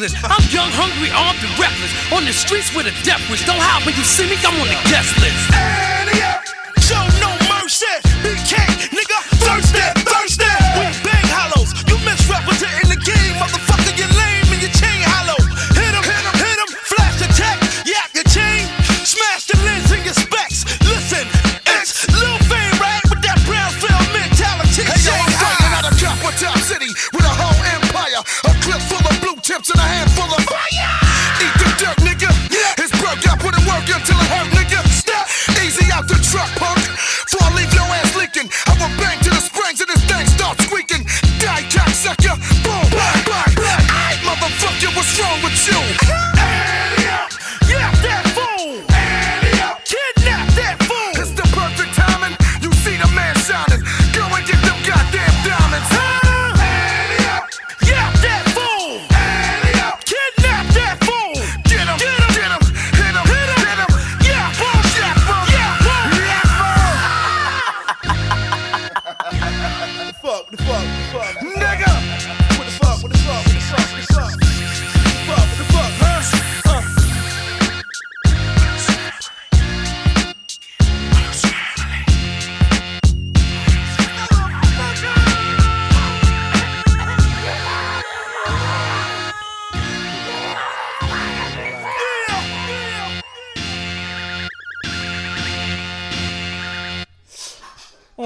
necklace. 0.00 0.14
I'm 0.24 0.42
young, 0.50 0.70
hungry, 0.72 1.10
armed, 1.12 1.40
and 1.44 1.58
reckless. 1.58 1.92
On 2.12 2.24
the 2.24 2.32
streets 2.32 2.74
with 2.74 2.86
a 2.86 2.94
death 3.04 3.20
wish. 3.30 3.44
Don't 3.44 3.60
hide 3.60 3.84
when 3.84 3.94
you 3.96 4.04
see 4.04 4.28
me, 4.28 4.36
I'm 4.40 4.58
on 4.60 4.68
the 4.68 4.80
guest 4.88 5.12
list. 5.20 6.39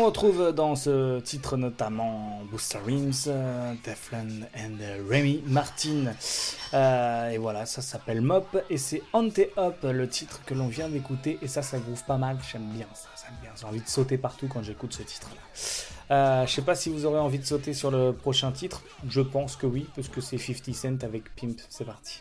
On 0.05 0.09
retrouve 0.09 0.52
dans 0.52 0.76
ce 0.76 1.18
titre 1.20 1.57
notamment 1.57 2.42
Busta 2.52 2.78
Rhymes, 2.84 3.11
euh, 3.26 3.72
Deflin 3.86 4.26
and 4.55 4.76
Remy 5.11 5.42
Martin. 5.46 6.12
Euh, 6.74 7.30
et 7.30 7.38
voilà, 7.38 7.64
ça 7.64 7.80
s'appelle 7.80 8.20
Mop 8.20 8.62
et 8.68 8.76
c'est 8.76 9.02
Ante 9.14 9.40
Up 9.57 9.76
le 9.82 10.07
titre 10.07 10.42
que 10.44 10.52
l'on 10.52 10.68
vient 10.68 10.90
d'écouter. 10.90 11.38
Et 11.40 11.48
ça, 11.48 11.62
ça 11.62 11.78
groove 11.78 12.05
pas 12.05 12.18
mal. 12.18 12.36
J'aime 12.52 12.68
bien 12.74 12.86
ça. 12.92 13.09
J'ai 13.59 13.66
envie 13.66 13.80
de 13.80 13.88
sauter 13.88 14.18
partout 14.18 14.46
quand 14.46 14.62
j'écoute 14.62 14.92
ce 14.92 15.02
titre-là. 15.02 15.40
Euh, 16.14 16.46
je 16.46 16.52
sais 16.52 16.61
pas 16.61 16.74
si 16.74 16.90
vous 16.90 17.07
aurez 17.07 17.18
envie 17.18 17.38
de 17.38 17.46
sauter 17.46 17.72
sur 17.72 17.90
le 17.90 18.12
prochain 18.12 18.52
titre. 18.52 18.82
Je 19.09 19.22
pense 19.22 19.57
que 19.57 19.66
oui, 19.66 19.86
parce 19.96 20.09
que 20.09 20.20
c'est 20.20 20.36
50 20.36 20.74
Cent 20.74 21.02
avec 21.02 21.34
Pimp. 21.34 21.62
C'est 21.70 21.86
parti. 21.86 22.20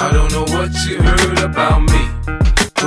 I 0.00 0.12
don't 0.12 0.30
know 0.30 0.44
what 0.56 0.68
you 0.86 1.02
heard 1.02 1.40
about 1.40 1.80
me. 1.80 2.47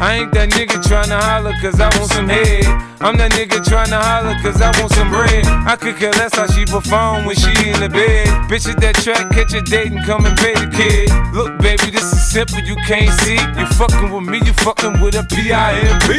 I 0.00 0.16
ain't 0.16 0.32
that 0.32 0.48
nigga 0.50 0.80
tryna 0.80 1.20
holler 1.20 1.52
cause 1.60 1.78
I 1.78 1.92
want 1.98 2.10
some 2.10 2.28
head. 2.28 2.64
I'm 3.00 3.16
that 3.18 3.32
nigga 3.32 3.60
tryna 3.60 4.00
holler 4.00 4.34
cause 4.40 4.60
I 4.60 4.72
want 4.80 4.92
some 4.92 5.10
bread. 5.10 5.44
I 5.68 5.76
could 5.76 5.96
care 5.96 6.12
less 6.12 6.34
how 6.34 6.46
she 6.46 6.64
perform 6.64 7.26
when 7.26 7.36
she 7.36 7.52
in 7.68 7.76
the 7.80 7.88
bed. 7.88 8.28
Bitch 8.48 8.64
at 8.68 8.80
that 8.80 8.96
track, 9.04 9.28
catch 9.30 9.52
a 9.52 9.60
date 9.60 9.92
and 9.92 10.04
come 10.04 10.24
and 10.24 10.36
pay 10.38 10.54
the 10.54 10.72
kid. 10.72 11.12
Look, 11.36 11.52
baby, 11.60 11.92
this 11.92 12.08
is 12.12 12.32
simple, 12.32 12.60
you 12.60 12.76
can't 12.88 13.12
see. 13.20 13.36
You 13.60 13.66
fucking 13.76 14.08
with 14.08 14.24
me, 14.24 14.40
you 14.40 14.52
fucking 14.64 15.00
with 15.04 15.20
a 15.20 15.24
P-I-M-P. 15.28 16.16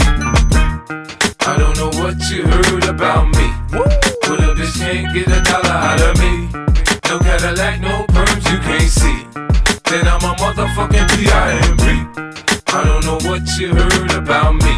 I 1.41 1.57
don't 1.57 1.75
know 1.77 1.89
what 1.97 2.21
you 2.29 2.45
heard 2.45 2.85
about 2.85 3.33
me. 3.33 3.49
But 3.73 4.39
a 4.39 4.53
bitch 4.53 4.77
can't 4.77 5.09
get 5.13 5.27
a 5.27 5.41
dollar 5.41 5.73
out 5.73 6.01
of 6.05 6.13
me. 6.21 6.47
No 7.09 7.17
Cadillac, 7.17 7.81
no 7.81 8.05
perms 8.13 8.45
you 8.45 8.59
can't 8.61 8.93
see. 8.93 9.25
Then 9.89 10.07
I'm 10.07 10.21
a 10.21 10.37
motherfucking 10.37 11.07
P.I.M.P. 11.17 12.60
I 12.73 12.85
don't 12.85 13.03
know 13.03 13.19
what 13.29 13.43
you 13.59 13.75
heard 13.75 14.11
about 14.15 14.55
me. 14.55 14.73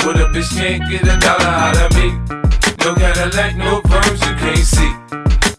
But 0.00 0.16
a 0.16 0.32
bitch 0.32 0.56
can't 0.56 0.80
get 0.88 1.02
a 1.02 1.20
dollar 1.20 1.52
out 1.52 1.76
of 1.76 1.92
me. 1.92 2.16
No 2.80 2.94
Cadillac, 2.96 3.56
no 3.56 3.82
perms 3.82 4.24
you 4.24 4.34
can't 4.40 4.64
see. 4.64 4.88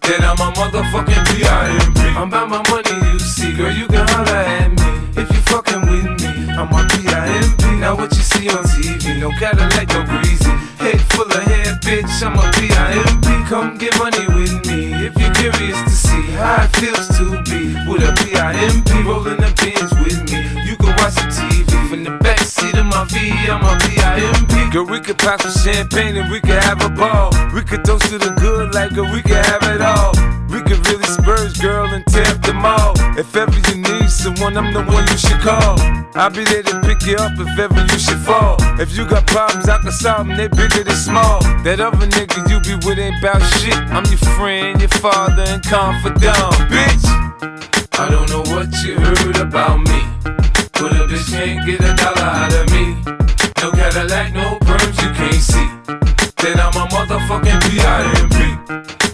Then 0.02 0.26
I'm 0.26 0.42
a 0.42 0.50
motherfucking 0.58 1.22
P.I.M.P. 1.30 2.02
I'm 2.18 2.30
about 2.30 2.50
my 2.50 2.64
money, 2.68 3.14
you 3.14 3.20
see. 3.20 3.54
Girl, 3.54 3.72
you 3.72 3.86
can 3.86 4.08
holler 4.10 4.42
at 4.42 4.72
me 4.74 5.22
if 5.22 5.30
you 5.30 5.42
fucking 5.54 5.82
with 5.82 6.10
me. 6.26 6.50
I'm 6.50 6.74
a 6.74 6.82
P.I.M.P. 6.98 7.78
Now 7.78 7.96
what 7.96 8.10
you 8.16 8.24
see 8.24 8.50
on 8.50 8.64
TV, 8.66 9.20
no 9.20 9.30
Cadillac, 9.38 9.88
no 9.90 10.02
greasy. 10.10 10.50
Head 10.82 11.00
full 11.14 11.30
of 11.30 11.44
hair, 11.46 11.78
bitch, 11.86 12.26
I'm 12.26 12.42
a 12.42 12.52
P.I.M.P. 12.58 13.28
Come 13.48 13.78
get 13.78 13.96
money 14.00 14.26
with 14.34 14.66
me 14.66 15.06
if 15.06 15.14
you're 15.16 15.34
curious 15.36 15.78
to 15.84 15.90
see 15.92 16.26
how 16.42 16.66
it 16.66 16.76
feels 16.78 17.08
to 17.20 17.38
be 17.46 17.78
with 17.86 18.02
a 18.02 18.12
P.I.M.P. 18.26 19.04
Rolling 19.04 19.38
the 19.38 19.51
V, 23.06 23.18
I'm 23.50 23.64
a 23.66 23.78
P.I.M.P. 23.82 24.70
Girl, 24.72 24.86
we 24.86 25.00
could 25.00 25.18
pop 25.18 25.42
some 25.42 25.52
champagne 25.52 26.16
and 26.16 26.30
we 26.32 26.40
could 26.40 26.62
have 26.64 26.84
a 26.86 26.90
ball. 26.90 27.32
We 27.54 27.62
could 27.62 27.84
toast 27.84 28.06
to 28.10 28.18
the 28.18 28.32
good 28.40 28.74
like 28.74 28.94
girl, 28.94 29.12
we 29.12 29.22
could 29.22 29.44
have 29.46 29.64
it 29.64 29.82
all. 29.82 30.14
We 30.50 30.62
could 30.62 30.86
really 30.88 31.06
spurge, 31.06 31.60
girl, 31.62 31.88
and 31.94 32.06
tear 32.08 32.28
up 32.28 32.42
the 32.42 32.54
mall. 32.54 32.94
If 33.18 33.36
ever 33.36 33.58
you 33.72 33.82
need 33.82 34.10
someone, 34.10 34.58
I'm 34.58 34.74
the 34.74 34.84
one 34.84 35.08
you 35.08 35.18
should 35.18 35.42
call. 35.42 35.80
I'll 36.14 36.30
be 36.30 36.44
there 36.44 36.64
to 36.64 36.82
pick 36.82 37.02
you 37.08 37.16
up 37.16 37.34
if 37.40 37.58
ever 37.58 37.82
you 37.82 38.00
should 38.00 38.20
fall. 38.20 38.58
If 38.80 38.96
you 38.96 39.08
got 39.08 39.26
problems, 39.28 39.68
I 39.68 39.78
can 39.80 39.92
solve 39.92 40.28
them, 40.28 40.38
they 40.38 40.48
bigger 40.48 40.84
than 40.84 40.96
small. 40.96 41.42
That 41.64 41.80
other 41.80 42.06
nigga 42.06 42.38
you 42.52 42.60
be 42.62 42.76
with 42.86 43.00
ain't 43.00 43.22
bout 43.22 43.42
shit. 43.58 43.74
I'm 43.90 44.06
your 44.06 44.22
friend, 44.38 44.80
your 44.80 44.90
father, 45.02 45.44
and 45.48 45.64
confidant, 45.64 46.54
bitch. 46.70 47.06
I 47.98 48.10
don't 48.10 48.30
know 48.30 48.44
what 48.54 48.70
you 48.84 49.00
heard 49.00 49.38
about 49.38 49.80
me. 49.82 50.21
But 50.82 50.94
a 50.94 51.06
bitch 51.06 51.30
can't 51.30 51.64
get 51.64 51.80
a 51.82 51.94
dollar 51.94 52.26
out 52.26 52.54
of 52.56 52.66
me. 52.72 52.98
No 53.62 53.70
Cadillac, 53.70 54.34
no 54.34 54.58
perms 54.66 54.98
you 55.04 55.12
can't 55.14 55.36
see. 55.36 55.68
Then 56.42 56.60
I'm 56.60 56.74
a 56.74 56.88
motherfucking 56.90 57.62
P.I.M.P. 57.70 58.36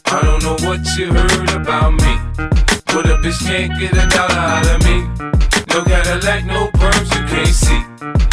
I 0.05 0.21
don't 0.21 0.41
know 0.43 0.55
what 0.65 0.79
you 0.95 1.11
heard 1.11 1.51
about 1.61 1.91
me. 1.91 2.13
But 2.85 3.07
a 3.07 3.19
bitch 3.19 3.45
can't 3.45 3.77
get 3.77 3.91
a 3.91 4.07
dollar 4.07 4.31
out 4.31 4.65
of 4.65 4.81
me. 4.85 5.03
No 5.73 5.83
Cadillac, 5.83 6.45
no 6.45 6.67
perms 6.71 7.13
you 7.13 7.27
can't 7.27 7.53
see. 7.53 8.26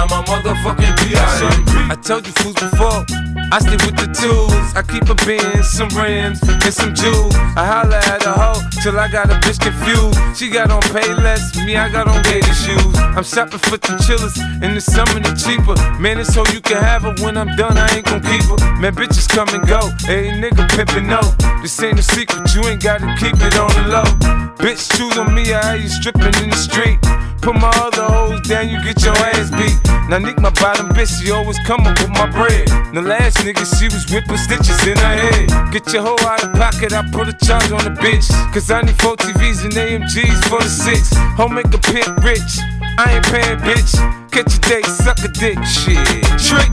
Then 0.00 0.08
I'm 0.16 0.24
motherfucking. 0.24 1.90
I 1.90 1.94
told 1.96 2.26
you 2.26 2.32
fools 2.32 2.54
before, 2.54 3.04
I 3.52 3.58
stick 3.60 3.84
with 3.84 3.96
the 4.00 4.08
tools. 4.16 4.72
I 4.72 4.80
keep 4.80 5.04
a 5.10 5.14
bin, 5.26 5.62
some 5.62 5.90
rims, 5.92 6.40
and 6.40 6.72
some 6.72 6.94
jewels. 6.94 7.34
I 7.52 7.66
holla 7.66 7.98
at 8.08 8.24
a 8.24 8.32
hoe 8.32 8.62
till 8.80 8.98
I 8.98 9.08
got 9.08 9.28
a 9.28 9.34
bitch 9.44 9.60
confused. 9.60 10.16
She 10.38 10.48
got 10.48 10.70
on 10.70 10.80
pay 10.94 11.12
less, 11.12 11.54
me, 11.66 11.76
I 11.76 11.90
got 11.90 12.08
on 12.08 12.22
gator 12.22 12.54
shoes. 12.54 12.96
I'm 13.12 13.24
shopping 13.24 13.58
for 13.58 13.76
the 13.76 14.00
chillers, 14.00 14.38
in 14.64 14.72
the 14.72 14.80
summer 14.80 15.20
they 15.20 15.34
cheaper. 15.36 15.76
Man, 16.00 16.18
it's 16.18 16.32
so 16.32 16.46
you 16.48 16.62
can 16.62 16.80
have 16.80 17.02
her 17.02 17.14
when 17.20 17.36
I'm 17.36 17.54
done, 17.56 17.76
I 17.76 17.84
ain't 17.96 18.06
gon' 18.06 18.22
keep 18.22 18.44
her. 18.48 18.56
Man, 18.80 18.94
bitches 18.94 19.28
come 19.28 19.48
and 19.52 19.66
go, 19.68 19.90
hey 20.08 20.32
nigga 20.32 20.64
pimpin' 20.72 21.08
no. 21.10 21.20
This 21.60 21.76
ain't 21.82 21.98
a 21.98 22.02
secret, 22.02 22.54
you 22.54 22.64
ain't 22.64 22.82
gotta 22.82 23.12
keep 23.20 23.36
it 23.36 23.58
on 23.58 23.68
the 23.76 23.84
low. 23.92 24.08
Bitch, 24.56 24.96
choose 24.96 25.18
on 25.18 25.34
me, 25.34 25.52
I 25.52 25.76
hear 25.76 25.82
you 25.82 25.88
stripping 25.88 26.32
in 26.40 26.48
the 26.48 26.56
street. 26.56 26.98
Put 27.42 27.56
my 27.56 27.72
other 27.74 28.04
hoes 28.04 28.40
down, 28.48 28.68
you 28.68 28.80
get 28.84 29.02
your 29.02 29.16
ass 29.16 29.50
beat. 29.50 29.89
Now 30.08 30.18
Nick, 30.18 30.40
my 30.40 30.50
bottom 30.50 30.88
bitch, 30.90 31.22
she 31.22 31.30
always 31.30 31.58
come 31.60 31.86
up 31.86 31.98
with 31.98 32.10
my 32.10 32.26
bread. 32.30 32.66
The 32.94 33.02
last 33.02 33.38
nigga, 33.38 33.62
she 33.78 33.86
was 33.86 34.10
whipping 34.10 34.36
stitches 34.36 34.86
in 34.86 34.98
her 34.98 35.16
head. 35.22 35.72
Get 35.72 35.92
your 35.92 36.02
hoe 36.02 36.18
out 36.26 36.42
of 36.42 36.52
pocket, 36.54 36.92
I 36.92 37.08
put 37.10 37.28
a 37.28 37.32
charge 37.32 37.70
on 37.70 37.84
the 37.84 37.94
bitch. 37.94 38.26
Cause 38.52 38.70
I 38.70 38.82
need 38.82 38.98
four 39.00 39.16
TVs 39.16 39.64
and 39.64 39.72
AMGs 39.72 40.48
for 40.48 40.58
the 40.58 40.68
six. 40.68 41.14
Home 41.38 41.54
make 41.54 41.72
a 41.72 41.78
pimp 41.78 42.10
rich. 42.24 42.58
I 42.98 43.14
ain't 43.14 43.26
paying, 43.26 43.58
bitch. 43.62 43.94
Catch 44.30 44.56
a 44.56 44.60
date, 44.60 44.86
suck 44.86 45.18
a 45.22 45.28
dick, 45.28 45.58
shit. 45.64 45.98
Trick. 46.42 46.70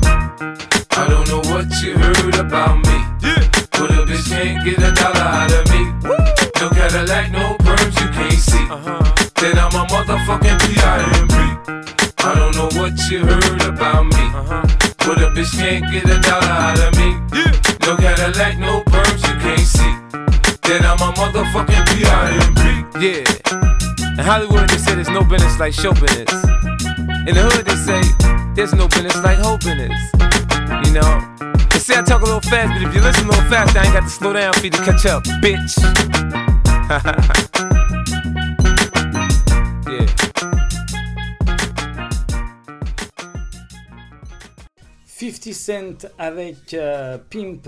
I 0.98 1.06
don't 1.08 1.28
know 1.30 1.42
what 1.54 1.70
you 1.82 1.98
heard 1.98 2.36
about 2.36 2.78
me. 2.78 2.98
But 3.72 3.92
a 3.92 4.06
bitch 4.10 4.30
can't 4.30 4.66
get 4.66 4.80
a 4.80 4.92
dollar 4.92 5.22
out 5.22 5.54
of 5.54 5.70
me. 5.70 5.86
No 6.60 6.70
Cadillac, 6.70 7.32
no 7.32 7.56
perms 7.60 7.94
you 8.02 8.10
can't 8.18 8.34
see. 8.34 8.68
Then 8.68 8.97
you 13.10 13.20
heard 13.26 13.62
about 13.62 14.06
me. 14.06 14.26
But 15.06 15.22
a 15.24 15.32
bitch 15.32 15.56
can't 15.58 15.90
get 15.92 16.04
a 16.06 16.20
dollar 16.20 16.44
out 16.46 16.80
of 16.80 16.96
me. 16.98 17.16
No 17.86 17.96
Cadillac, 17.96 18.58
no 18.58 18.84
perms 18.84 19.22
you 19.28 19.36
can't 19.40 19.60
see. 19.60 19.94
Then 20.68 20.84
I'm 20.84 21.00
a 21.00 21.14
motherfucking 21.14 21.84
P.I.M.P. 21.96 22.62
Yeah. 23.00 23.24
In 24.12 24.26
Hollywood, 24.26 24.70
they 24.70 24.78
say 24.78 24.96
there's 24.96 25.10
no 25.10 25.24
business 25.24 25.58
like 25.58 25.74
show 25.74 25.94
business. 25.94 26.32
In 27.28 27.34
the 27.36 27.48
hood, 27.50 27.66
they 27.66 27.76
say 27.76 28.02
there's 28.56 28.74
no 28.74 28.88
business 28.90 29.16
like 29.24 29.38
hoe 29.38 29.58
business. 29.58 29.98
You 30.88 30.94
know? 31.00 31.22
They 31.72 31.80
say 31.80 31.98
I 31.98 32.02
talk 32.02 32.22
a 32.22 32.26
little 32.26 32.42
fast, 32.42 32.74
but 32.74 32.82
if 32.82 32.94
you 32.94 33.02
listen 33.02 33.26
a 33.26 33.30
little 33.30 33.50
fast, 33.50 33.78
I 33.78 33.86
ain't 33.86 33.94
got 33.94 34.04
to 34.04 34.10
slow 34.10 34.34
down 34.34 34.54
for 34.54 34.66
you 34.66 34.72
to 34.72 34.84
catch 34.84 35.06
up, 35.06 35.24
bitch. 35.42 35.78
50 45.20 45.54
Cent 45.54 46.08
avec 46.20 46.76
euh, 46.76 47.18
Pimp. 47.32 47.68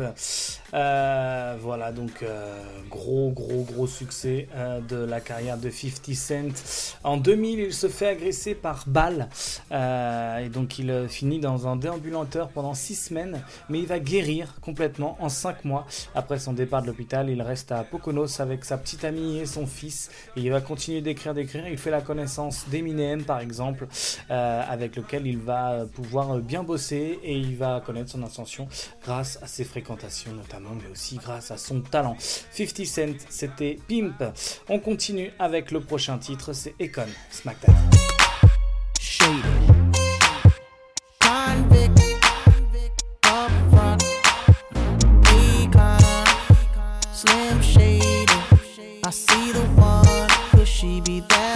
Euh, 0.72 1.58
voilà, 1.60 1.92
donc 1.92 2.22
euh, 2.22 2.62
gros, 2.92 3.32
gros, 3.32 3.64
gros 3.64 3.88
succès 3.88 4.48
de 4.88 4.98
la 4.98 5.20
carrière 5.20 5.58
de 5.58 5.72
50 5.72 6.16
Cent. 6.16 6.96
En 7.04 7.18
2000, 7.18 7.60
il 7.60 7.74
se 7.74 7.88
fait 7.88 8.10
agresser 8.10 8.54
par 8.54 8.84
balle. 8.86 9.30
et 9.72 10.50
donc, 10.50 10.78
il 10.78 11.08
finit 11.10 11.40
dans 11.40 11.68
un 11.68 11.76
déambulateur 11.76 12.50
pendant 12.50 12.76
6 12.76 12.96
semaines. 12.96 13.42
Mais 13.70 13.80
il 13.80 13.88
va 13.88 13.98
guérir 13.98 14.56
complètement 14.62 15.18
en 15.20 15.30
5 15.30 15.66
mois. 15.66 15.88
Après 16.14 16.38
son 16.38 16.54
départ 16.54 16.84
de 16.84 16.88
l'hôpital, 16.88 17.32
il 17.32 17.42
reste 17.42 17.72
à 17.72 17.84
Poconos 17.84 18.40
avec 18.40 18.64
sa 18.64 18.78
petite 18.78 19.04
amie 19.04 19.40
et 19.40 19.48
son 19.48 19.66
fils. 19.66 20.12
Et 20.36 20.42
il 20.42 20.52
va 20.52 20.62
continuer 20.62 21.02
d'écrire, 21.02 21.34
d'écrire. 21.34 21.68
Il 21.68 21.80
fait 21.80 21.92
la 21.92 22.02
connaissance 22.02 22.66
d'Eminem, 22.70 23.24
par 23.24 23.40
exemple, 23.40 23.88
avec 24.30 24.96
lequel 24.96 25.26
il 25.26 25.40
va 25.40 25.86
pouvoir 25.96 26.38
bien 26.38 26.62
bosser. 26.62 27.20
Et 27.24 27.39
il 27.40 27.56
va 27.58 27.82
connaître 27.86 28.12
son 28.12 28.24
ascension 28.24 28.68
grâce 29.04 29.40
à 29.42 29.48
ses 29.48 29.64
fréquentations, 29.64 30.34
notamment, 30.34 30.72
mais 30.76 30.90
aussi 30.92 31.18
grâce 31.18 31.52
à 31.52 31.58
son 31.58 31.82
talent. 31.82 32.18
50 32.20 32.86
Cent, 32.86 33.16
c'était 33.30 33.80
Pimp. 33.88 34.24
On 34.68 34.80
continue 34.80 35.32
avec 35.40 35.72
le 35.72 35.82
prochain 35.82 36.18
titre, 36.18 36.54
c'est 36.54 36.76
Econ, 36.80 37.08
SmackDown. 37.32 37.76
I 49.10 49.12
see 49.12 49.52
the 49.52 49.62
one, 49.76 50.28
could 50.52 50.68
she 50.68 51.02
be 51.02 51.22
that 51.30 51.49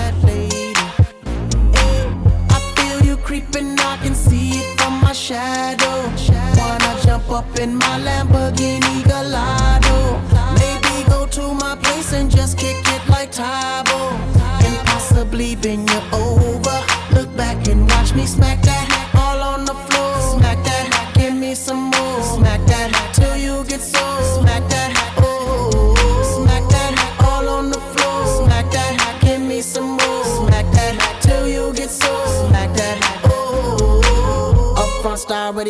shadow. 5.13 6.09
Wanna 6.57 6.97
jump 7.05 7.29
up 7.29 7.59
in 7.59 7.75
my 7.75 7.99
Lamborghini 7.99 9.03
Gallardo? 9.03 10.19
Maybe 10.59 11.07
go 11.07 11.27
to 11.27 11.53
my 11.53 11.75
place 11.75 12.13
and 12.13 12.31
just 12.31 12.57
kick 12.57 12.77
it 12.87 13.09
like 13.09 13.31
Tae 13.31 13.43
Bo. 13.43 13.72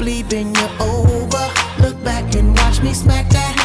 Bend 0.00 0.56
you 0.56 0.68
over. 0.80 1.52
Look 1.78 2.02
back 2.02 2.34
and 2.34 2.56
watch 2.56 2.80
me 2.80 2.94
smack 2.94 3.28
that 3.28 3.59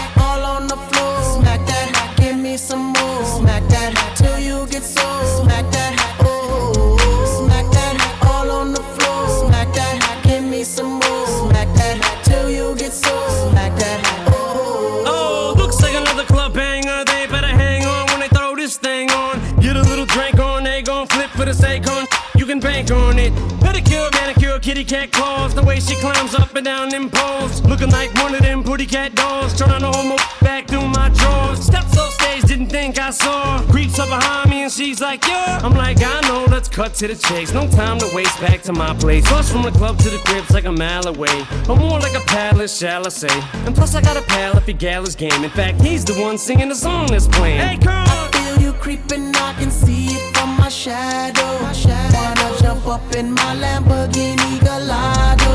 kitty 24.65 24.83
cat 24.83 25.11
claws. 25.11 25.53
The 25.53 25.61
way 25.61 25.79
she 25.79 25.95
climbs 25.97 26.33
up 26.33 26.55
and 26.55 26.65
down 26.65 26.89
them 26.89 27.11
poles. 27.11 27.61
Looking 27.65 27.91
like 27.91 28.11
one 28.15 28.33
of 28.33 28.41
them 28.41 28.63
pretty 28.63 28.87
cat 28.87 29.13
dolls. 29.13 29.53
Turn 29.53 29.69
on 29.69 29.81
the 29.81 29.91
homo 29.91 30.15
back 30.41 30.67
through 30.67 30.87
my 30.87 31.09
drawers. 31.09 31.59
Steps 31.59 31.95
off 31.99 32.11
stage, 32.13 32.43
didn't 32.45 32.69
think 32.69 32.97
I 32.97 33.11
saw. 33.11 33.61
Creeps 33.69 33.99
up 33.99 34.09
behind 34.09 34.44
she's 34.75 34.99
like, 34.99 35.25
yeah. 35.27 35.59
I'm 35.63 35.73
like, 35.73 35.97
I 36.01 36.21
know, 36.21 36.45
let's 36.49 36.67
cut 36.67 36.93
to 36.95 37.07
the 37.07 37.15
chase. 37.15 37.53
No 37.53 37.67
time 37.69 37.97
to 37.99 38.09
waste 38.13 38.39
back 38.41 38.61
to 38.63 38.73
my 38.73 38.93
place. 38.95 39.25
Plus 39.27 39.51
from 39.51 39.63
the 39.63 39.71
club 39.71 39.97
to 39.99 40.09
the 40.09 40.17
crib's 40.19 40.51
like 40.51 40.65
a 40.65 40.71
mile 40.71 41.07
away. 41.07 41.45
Or 41.69 41.77
more 41.77 41.99
like 41.99 42.15
a 42.15 42.25
palace, 42.25 42.77
shall 42.77 43.05
I 43.05 43.09
say. 43.09 43.41
And 43.65 43.73
plus 43.73 43.95
I 43.95 44.01
got 44.01 44.17
a 44.17 44.21
pal 44.21 44.57
if 44.57 44.67
your 44.67 44.77
gal 44.77 45.03
is 45.03 45.15
game. 45.15 45.43
In 45.43 45.49
fact, 45.49 45.81
he's 45.81 46.03
the 46.03 46.13
one 46.21 46.37
singing 46.37 46.69
the 46.69 46.75
song 46.75 47.07
that's 47.07 47.27
playing. 47.27 47.59
Hey, 47.59 47.77
girl! 47.77 47.93
I 47.93 48.29
feel 48.33 48.61
you 48.61 48.73
creeping, 48.73 49.35
I 49.35 49.53
can 49.53 49.71
see 49.71 50.07
it 50.07 50.35
from 50.35 50.57
my 50.57 50.69
shadow. 50.69 51.59
My 51.61 51.73
shadow. 51.73 52.17
Wanna 52.17 52.61
jump 52.61 52.87
up 52.87 53.15
in 53.15 53.31
my 53.31 53.55
Lamborghini 53.55 54.59
Gallardo? 54.63 55.53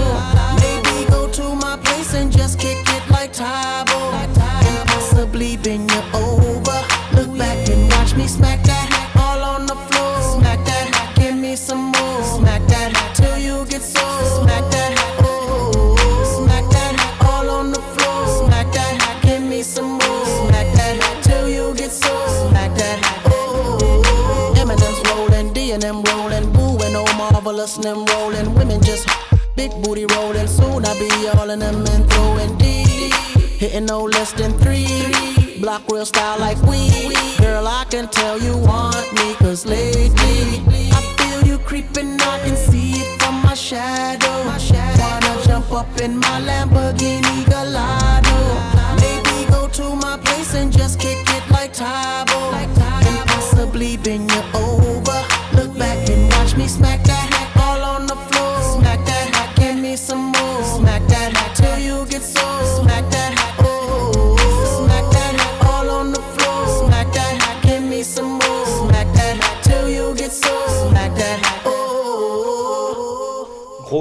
Maybe 0.62 1.10
go 1.10 1.28
to 1.30 1.54
my 1.54 1.76
place 1.84 2.14
and 2.14 2.32
just 2.32 2.58
kick 2.58 2.78
it 2.78 3.10
like 3.10 3.32
Tae 3.32 3.84
Bo. 3.86 4.12
And 4.12 4.88
possibly 4.88 5.56
bend 5.56 5.90
you 5.90 6.02
over. 6.14 6.78
Look 7.14 7.36
back 7.36 7.68
and 7.68 7.90
watch 7.90 8.14
me 8.16 8.26
smack 8.26 8.59
them 27.76 28.04
rolling. 28.06 28.54
Women 28.54 28.80
just 28.82 29.08
big 29.56 29.70
booty 29.82 30.06
rolling. 30.06 30.46
Soon 30.46 30.84
I 30.84 30.98
be 30.98 31.28
all 31.38 31.50
in 31.50 31.58
them 31.58 31.86
and 31.86 32.10
throwing 32.10 32.56
D. 32.58 33.10
Hitting 33.58 33.86
no 33.86 34.04
less 34.04 34.32
than 34.32 34.52
three. 34.58 35.12
Block 35.60 35.82
real 35.90 36.06
style 36.06 36.38
like 36.38 36.60
we. 36.62 36.88
Girl, 37.38 37.66
I 37.66 37.84
can 37.90 38.08
tell 38.08 38.40
you 38.40 38.56
want 38.56 39.12
me, 39.14 39.34
cause 39.34 39.66
lately 39.66 40.10
I 40.92 41.00
feel 41.18 41.42
you 41.46 41.58
creeping, 41.58 42.20
I 42.20 42.40
can 42.44 42.56
see 42.56 42.92
it 42.92 43.20
from 43.20 43.42
my 43.42 43.54
shadow. 43.54 44.38
Wanna 45.00 45.42
jump 45.44 45.70
up 45.72 46.00
in 46.00 46.16
my 46.16 46.40
Lamborghini 46.40 47.44
Gallardo. 47.50 48.38
Maybe 49.00 49.50
go 49.50 49.68
to 49.68 49.94
my 49.96 50.16
place 50.18 50.54
and 50.54 50.72
just 50.72 50.98
kick 50.98 51.18
it 51.28 51.50
like 51.50 51.72
Tae 51.72 52.24
Bo. 52.28 52.52
And 52.54 53.28
possibly 53.28 53.96
bend 53.98 54.30
you 54.32 54.42
over. 54.54 54.79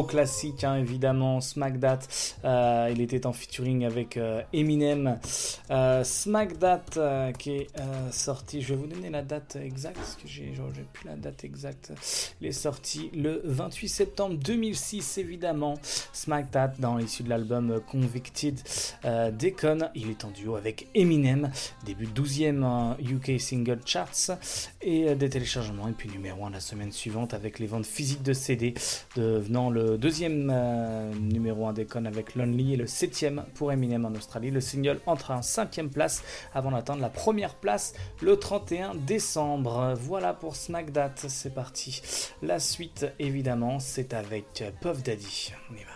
Classique, 0.10 0.64
hein, 0.64 0.76
évidemment, 0.76 1.40
Smack 1.40 1.80
That. 1.80 2.00
Euh, 2.44 2.90
il 2.92 3.00
était 3.02 3.28
en 3.28 3.34
featuring 3.34 3.86
avec 3.86 4.18
euh, 4.18 4.42
Eminem. 4.54 5.20
Euh, 5.70 6.04
Smack 6.04 6.60
That 6.60 7.32
qui 7.38 7.52
est 7.52 7.68
sorti, 8.12 8.62
je 8.62 8.74
vais 8.74 8.76
vous 8.76 8.88
donner 8.88 9.10
la 9.10 9.22
date 9.22 9.56
exacte, 9.56 9.98
parce 9.98 10.16
que 10.16 10.28
j'ai 10.28 10.52
plus 10.94 11.08
la 11.08 11.16
date 11.16 11.44
exacte. 11.44 11.94
Il 12.42 12.48
est 12.48 12.52
sorti 12.52 13.12
le 13.14 13.42
28 13.46 13.88
septembre 13.88 14.36
2006, 14.36 15.20
évidemment. 15.20 15.76
Smack 16.12 16.52
That, 16.52 16.74
dans 16.80 16.98
l'issue 16.98 17.24
de 17.24 17.30
l'album 17.30 17.80
Convicted 17.88 18.60
Deacon. 19.38 19.90
Il 19.94 20.10
est 20.10 20.26
en 20.26 20.32
duo 20.32 20.56
avec 20.56 20.88
Eminem. 20.96 21.52
Début 21.86 22.08
12e 22.08 22.96
euh, 23.00 23.14
UK 23.14 23.40
Single 23.40 23.80
Charts. 23.86 24.32
Et 24.82 25.14
des 25.14 25.30
téléchargements. 25.30 25.88
Et 25.88 25.92
puis 25.92 26.10
numéro 26.10 26.46
1 26.46 26.50
la 26.50 26.60
semaine 26.60 26.92
suivante 26.92 27.34
avec 27.34 27.60
les 27.60 27.68
ventes 27.68 27.86
physiques 27.86 28.24
de 28.24 28.34
CD, 28.34 28.74
devenant 29.16 29.70
le 29.70 29.99
deuxième 30.00 30.50
euh, 30.52 31.14
numéro 31.14 31.68
1 31.68 31.74
des 31.74 31.86
cons 31.86 32.06
avec 32.06 32.36
Lonely 32.36 32.74
et 32.74 32.78
le 32.78 32.88
septième 32.88 33.44
pour 33.54 33.72
Eminem 33.72 34.06
en 34.06 34.12
Australie. 34.12 34.50
Le 34.50 34.62
single 34.62 35.00
entre 35.06 35.32
en 35.32 35.42
cinquième 35.42 35.90
place 35.90 36.24
avant 36.54 36.72
d'atteindre 36.72 37.02
la 37.02 37.10
première 37.10 37.56
place 37.56 37.94
le 38.22 38.38
31 38.38 38.96
décembre. 38.96 39.94
Voilà 40.00 40.34
pour 40.34 40.56
Smack 40.56 40.94
That, 40.94 41.16
c'est 41.28 41.54
parti. 41.54 42.02
La 42.42 42.60
suite, 42.60 43.08
évidemment, 43.20 43.80
c'est 43.80 44.14
avec 44.14 44.64
Puff 44.82 45.04
Daddy. 45.04 45.54
On 45.70 45.76
y 45.76 45.84
va. 45.84 45.90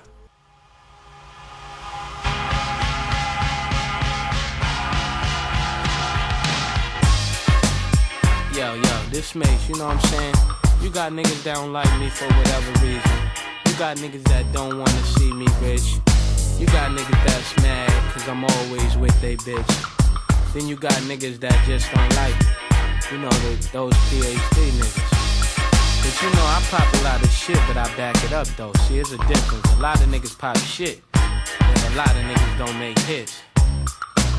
Yo, 8.56 8.80
this 9.12 9.34
makes, 9.34 9.68
you 9.68 9.76
know 9.76 9.88
what 9.88 9.96
I'm 9.96 10.00
saying? 10.02 10.36
You 10.84 10.90
got 10.90 11.12
niggas 11.12 11.44
that 11.44 11.66
like 11.70 12.00
me 12.00 12.10
for 12.10 12.28
whatever 12.28 12.86
reason. 12.86 13.23
You 13.84 13.90
got 13.90 13.98
niggas 13.98 14.24
that 14.32 14.46
don't 14.54 14.80
wanna 14.80 15.04
see 15.20 15.30
me 15.34 15.46
rich. 15.60 16.00
You 16.58 16.66
got 16.68 16.96
niggas 16.96 17.20
that's 17.28 17.52
mad 17.62 17.92
cause 18.14 18.26
I'm 18.30 18.46
always 18.46 18.96
with 18.96 19.12
they 19.20 19.36
bitch. 19.36 20.54
Then 20.54 20.70
you 20.70 20.78
got 20.78 20.94
niggas 21.04 21.38
that 21.42 21.60
just 21.68 21.92
don't 21.92 22.16
like 22.16 22.32
me. 22.40 22.48
You 23.12 23.18
know, 23.18 23.30
the, 23.44 23.70
those 23.74 23.94
PhD 24.08 24.72
niggas. 24.80 26.00
But 26.00 26.16
you 26.24 26.30
know, 26.32 26.46
I 26.48 26.64
pop 26.72 26.88
a 26.94 27.04
lot 27.04 27.22
of 27.22 27.30
shit, 27.30 27.60
but 27.68 27.76
I 27.76 27.84
back 27.98 28.16
it 28.24 28.32
up 28.32 28.48
though. 28.56 28.72
See, 28.88 29.00
it's 29.00 29.12
a 29.12 29.18
difference. 29.28 29.68
A 29.74 29.80
lot 29.82 30.00
of 30.00 30.08
niggas 30.08 30.40
pop 30.40 30.56
shit, 30.60 31.02
and 31.14 31.94
a 31.94 31.98
lot 31.98 32.16
of 32.16 32.24
niggas 32.24 32.58
don't 32.58 32.80
make 32.80 32.98
hits. 33.00 33.42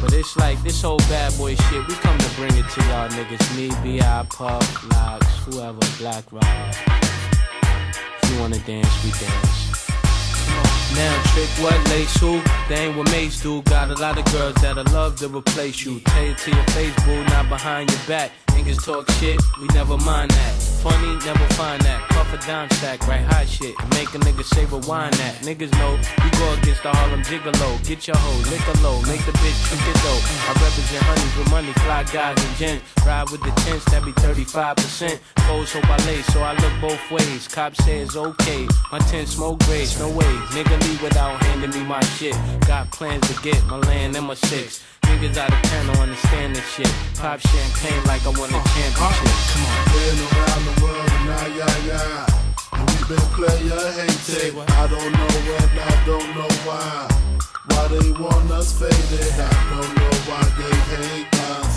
But 0.01 0.15
it's 0.15 0.39
like 0.39 0.57
this 0.63 0.81
whole 0.81 1.05
bad 1.13 1.37
boy 1.37 1.55
shit, 1.55 1.87
we 1.87 1.93
come 1.97 2.17
to 2.17 2.31
bring 2.37 2.57
it 2.57 2.67
to 2.71 2.81
y'all 2.89 3.11
niggas. 3.11 3.45
Me, 3.59 3.69
B.I., 3.83 4.27
Puff, 4.31 4.91
Lox, 4.93 5.27
whoever, 5.45 5.85
Black 5.99 6.25
Rob. 6.33 7.14
You 8.35 8.41
wanna 8.41 8.59
dance, 8.59 9.05
we 9.05 9.13
dance. 9.13 9.74
Now 10.95 11.23
trick 11.33 11.49
what 11.59 11.89
lace 11.91 12.17
who? 12.21 12.41
They 12.69 12.87
ain't 12.87 12.97
what 12.97 13.11
mates 13.11 13.41
do. 13.41 13.63
Got 13.63 13.91
a 13.91 13.95
lot 13.95 14.19
of 14.19 14.25
girls 14.33 14.55
that'll 14.63 14.85
love 14.93 15.17
to 15.17 15.29
replace 15.29 15.85
you. 15.85 16.01
Tell 16.01 16.25
it 16.25 16.39
to 16.39 16.51
your 16.51 16.65
face, 16.77 16.95
boo, 17.05 17.23
not 17.25 17.49
behind 17.49 17.91
your 17.91 18.01
back. 18.07 18.31
Niggas 18.55 18.85
talk 18.85 19.11
shit, 19.19 19.41
we 19.61 19.67
never 19.75 19.99
mind 19.99 20.31
that. 20.31 20.55
Funny, 20.81 21.17
never 21.27 21.47
find 21.55 21.81
that. 21.83 22.01
Puff 22.11 22.33
a 22.33 22.39
dime 22.47 22.71
stack, 22.79 23.07
right 23.09 23.25
hot 23.25 23.49
shit. 23.49 23.75
Make 23.91 24.15
a 24.15 24.19
nigga 24.19 24.45
say 24.45 24.65
rewind 24.67 25.13
that. 25.15 25.35
Niggas 25.43 25.73
know 25.81 25.99
we 26.23 26.31
go 26.39 26.53
against 26.55 26.83
the 26.85 26.91
Harlem 26.91 27.23
Gigolo. 27.23 27.71
Get 27.85 28.07
your 28.07 28.17
hoe, 28.17 28.41
lick 28.51 28.63
a 28.69 28.75
low, 28.81 29.03
make 29.11 29.25
the 29.27 29.33
bitch 29.43 29.59
trick 29.67 29.83
it 29.83 29.99
though. 30.07 30.21
I 30.47 30.53
represent 30.63 31.03
honeys 31.03 31.37
with 31.37 31.51
money, 31.51 31.73
fly 31.83 32.05
guys 32.13 32.39
and 32.39 32.57
gents. 32.57 32.85
Ride 33.05 33.29
with 33.31 33.43
the 33.43 33.51
tents, 33.67 33.85
that 33.91 34.05
be 34.05 34.13
35%. 34.13 35.19
Foes 35.49 35.73
hope 35.73 35.91
I 35.91 35.97
lay, 36.07 36.23
so 36.31 36.41
I 36.41 36.53
look 36.55 36.75
both 36.81 37.11
ways. 37.11 37.49
Cop 37.49 37.75
says 37.77 38.17
okay, 38.17 38.69
my 38.93 39.01
tent 39.11 39.29
smoke 39.29 39.59
grades, 39.67 39.99
no 39.99 40.09
way. 40.09 40.33
Nigga 40.55 40.77
leave 40.85 41.03
without 41.03 41.43
handing 41.45 41.71
me 41.71 41.83
my 41.85 42.01
shit. 42.17 42.37
Got 42.67 42.91
plans 42.91 43.27
to 43.29 43.43
get 43.43 43.63
my 43.67 43.79
land 43.79 44.17
and 44.17 44.27
my 44.27 44.35
six. 44.35 44.83
Niggas 45.03 45.37
out 45.37 45.53
of 45.53 45.63
town 45.63 45.87
don't 45.87 45.99
understand 45.99 46.57
this 46.57 46.67
shit. 46.75 46.93
Pop 47.17 47.41
champagne 47.41 48.03
like 48.05 48.25
I 48.27 48.33
won 48.39 48.51
a 48.51 48.61
championship. 48.75 49.33
Come 49.51 49.65
on. 49.71 49.85
Been 49.93 50.19
around 50.29 50.65
the 50.69 50.75
world 50.83 51.11
and 51.17 51.31
I, 51.31 51.47
yeah, 51.59 51.77
yeah. 51.91 52.79
And 52.79 52.85
we 52.91 52.97
been 53.09 53.27
player 53.37 53.85
hated. 53.97 54.55
I 54.57 54.87
don't 54.87 55.13
know 55.13 55.31
when, 55.49 55.69
I 55.79 55.95
don't 56.07 56.31
know 56.37 56.53
why. 56.67 57.09
Why 57.69 57.89
they 57.89 58.11
want 58.13 58.51
us 58.51 58.73
faded. 58.79 59.35
I 59.41 59.53
don't 59.71 59.93
know 59.99 60.15
why 60.29 60.43
they 60.59 60.75
hate 60.93 61.35
us. 61.57 61.75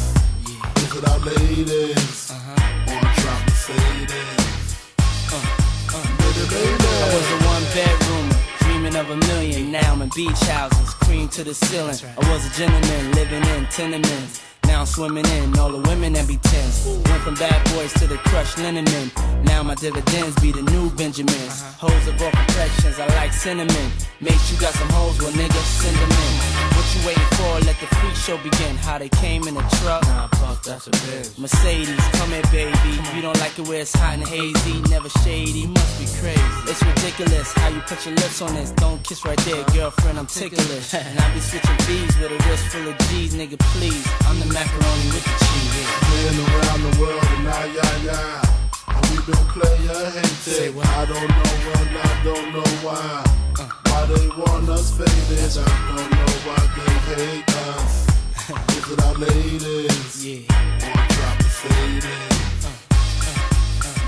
Is 0.78 0.96
it 0.96 1.08
our 1.08 1.20
ladies? 1.20 2.32
Uh-huh. 2.32 2.92
Or 2.92 3.02
drop 3.22 3.42
Mercedes? 3.48 4.68
Uh, 5.00 5.36
uh. 5.96 6.18
I 6.50 7.10
was 7.14 7.28
a 7.32 7.40
one 7.48 7.66
bedroom, 7.74 8.27
dreaming 8.90 9.00
of 9.00 9.10
a 9.10 9.28
million. 9.28 9.72
Now 9.72 9.94
I'm 9.94 10.02
in 10.02 10.10
beach 10.16 10.40
houses, 10.40 10.94
cream 10.96 11.28
to 11.30 11.44
the 11.44 11.54
ceiling. 11.54 11.96
I 12.18 12.32
was 12.32 12.46
a 12.46 12.50
gentleman 12.58 13.12
living 13.14 13.44
in 13.56 13.66
tenements. 13.66 14.42
Now 14.66 14.82
I'm 14.82 14.86
swimming 14.86 15.26
in 15.26 15.58
all 15.58 15.72
the 15.72 15.90
women 15.90 16.14
that 16.14 16.28
be 16.28 16.38
tense. 16.38 17.07
From 17.28 17.36
bad 17.36 17.62
boys 17.76 17.92
to 18.00 18.08
the 18.08 18.16
crushed 18.32 18.58
linen 18.58 18.86
men. 18.86 19.12
Now 19.44 19.62
my 19.62 19.76
dividends 19.76 20.40
be 20.40 20.54
the 20.54 20.62
new 20.62 20.90
Benjamins. 20.92 21.62
Hoes 21.76 22.08
of 22.08 22.22
all 22.22 22.32
complexions, 22.32 23.00
I 23.00 23.08
like 23.20 23.34
cinnamon. 23.34 23.92
Mates, 24.22 24.50
you 24.50 24.58
got 24.58 24.74
some 24.74 24.88
hoes, 24.88 25.20
well 25.20 25.34
nigga, 25.34 25.62
send 25.68 25.98
them 25.98 26.10
in. 26.10 26.34
What 26.72 26.88
you 26.96 27.06
waiting 27.06 27.32
for? 27.36 27.52
Let 27.68 27.76
the 27.84 27.88
freak 28.00 28.16
show 28.16 28.38
begin. 28.38 28.78
How 28.78 28.98
they 28.98 29.10
came 29.10 29.46
in 29.46 29.58
a 29.58 29.66
truck. 29.84 30.04
Nah, 30.04 30.28
fuck, 30.40 30.64
that's 30.64 30.88
a 30.88 30.92
bitch. 30.92 31.38
Mercedes, 31.38 32.00
come 32.16 32.30
here, 32.30 32.48
baby. 32.50 32.96
You 33.14 33.22
don't 33.22 33.38
like 33.42 33.60
it 33.60 33.68
where 33.68 33.82
it's 33.82 33.94
hot 33.94 34.14
and 34.14 34.26
hazy, 34.26 34.80
never 34.88 35.10
shady. 35.20 35.68
You 35.68 35.68
must 35.68 36.00
be 36.00 36.08
crazy. 36.24 36.72
It's 36.72 36.82
ridiculous 36.82 37.52
how 37.52 37.68
you 37.68 37.82
put 37.82 38.06
your 38.06 38.16
lips 38.16 38.42
on 38.42 38.56
this. 38.56 38.72
Don't 38.72 39.04
kiss 39.04 39.26
right 39.26 39.40
there, 39.40 39.66
girlfriend. 39.76 40.18
I'm 40.18 40.28
ticklish. 40.28 40.94
and 40.94 41.20
I 41.20 41.34
be 41.34 41.42
switching 41.42 41.76
V's 41.92 42.18
with 42.20 42.32
a 42.32 42.40
wrist 42.48 42.68
full 42.72 42.88
of 42.88 42.98
G's, 43.10 43.36
nigga. 43.36 43.60
Please, 43.76 44.08
I'm 44.24 44.40
the 44.40 44.48
macaroni 44.48 45.08
with 45.12 45.26
the 45.28 45.36
cheese. 45.44 45.58
Been 46.08 46.40
around 46.40 46.82
the 46.88 47.02
world 47.02 47.17
and 47.18 47.48
I, 47.48 47.66
yeah, 47.66 47.98
yeah. 48.08 48.42
We 49.10 49.18
been 49.26 49.44
player 49.54 50.12
hated. 50.12 50.78
I 50.78 51.06
don't 51.06 51.30
know 51.30 51.52
when, 51.66 51.88
I 51.98 52.24
don't 52.24 52.48
know 52.54 52.70
why. 52.86 53.24
Why 53.88 54.02
they 54.06 54.28
want 54.30 54.70
us 54.70 54.92
faded. 54.98 55.58
I 55.58 55.66
don't 55.96 56.12
know 56.12 56.34
why 56.48 56.62
they 56.76 56.94
hate 57.16 57.52
us. 57.68 57.94
Is 58.78 58.88
it 58.92 59.00
our 59.04 59.16
ladies? 59.16 60.26
Yeah. 60.26 60.86
Or 60.86 61.00
drop 61.14 61.38
Mercedes? 61.42 62.38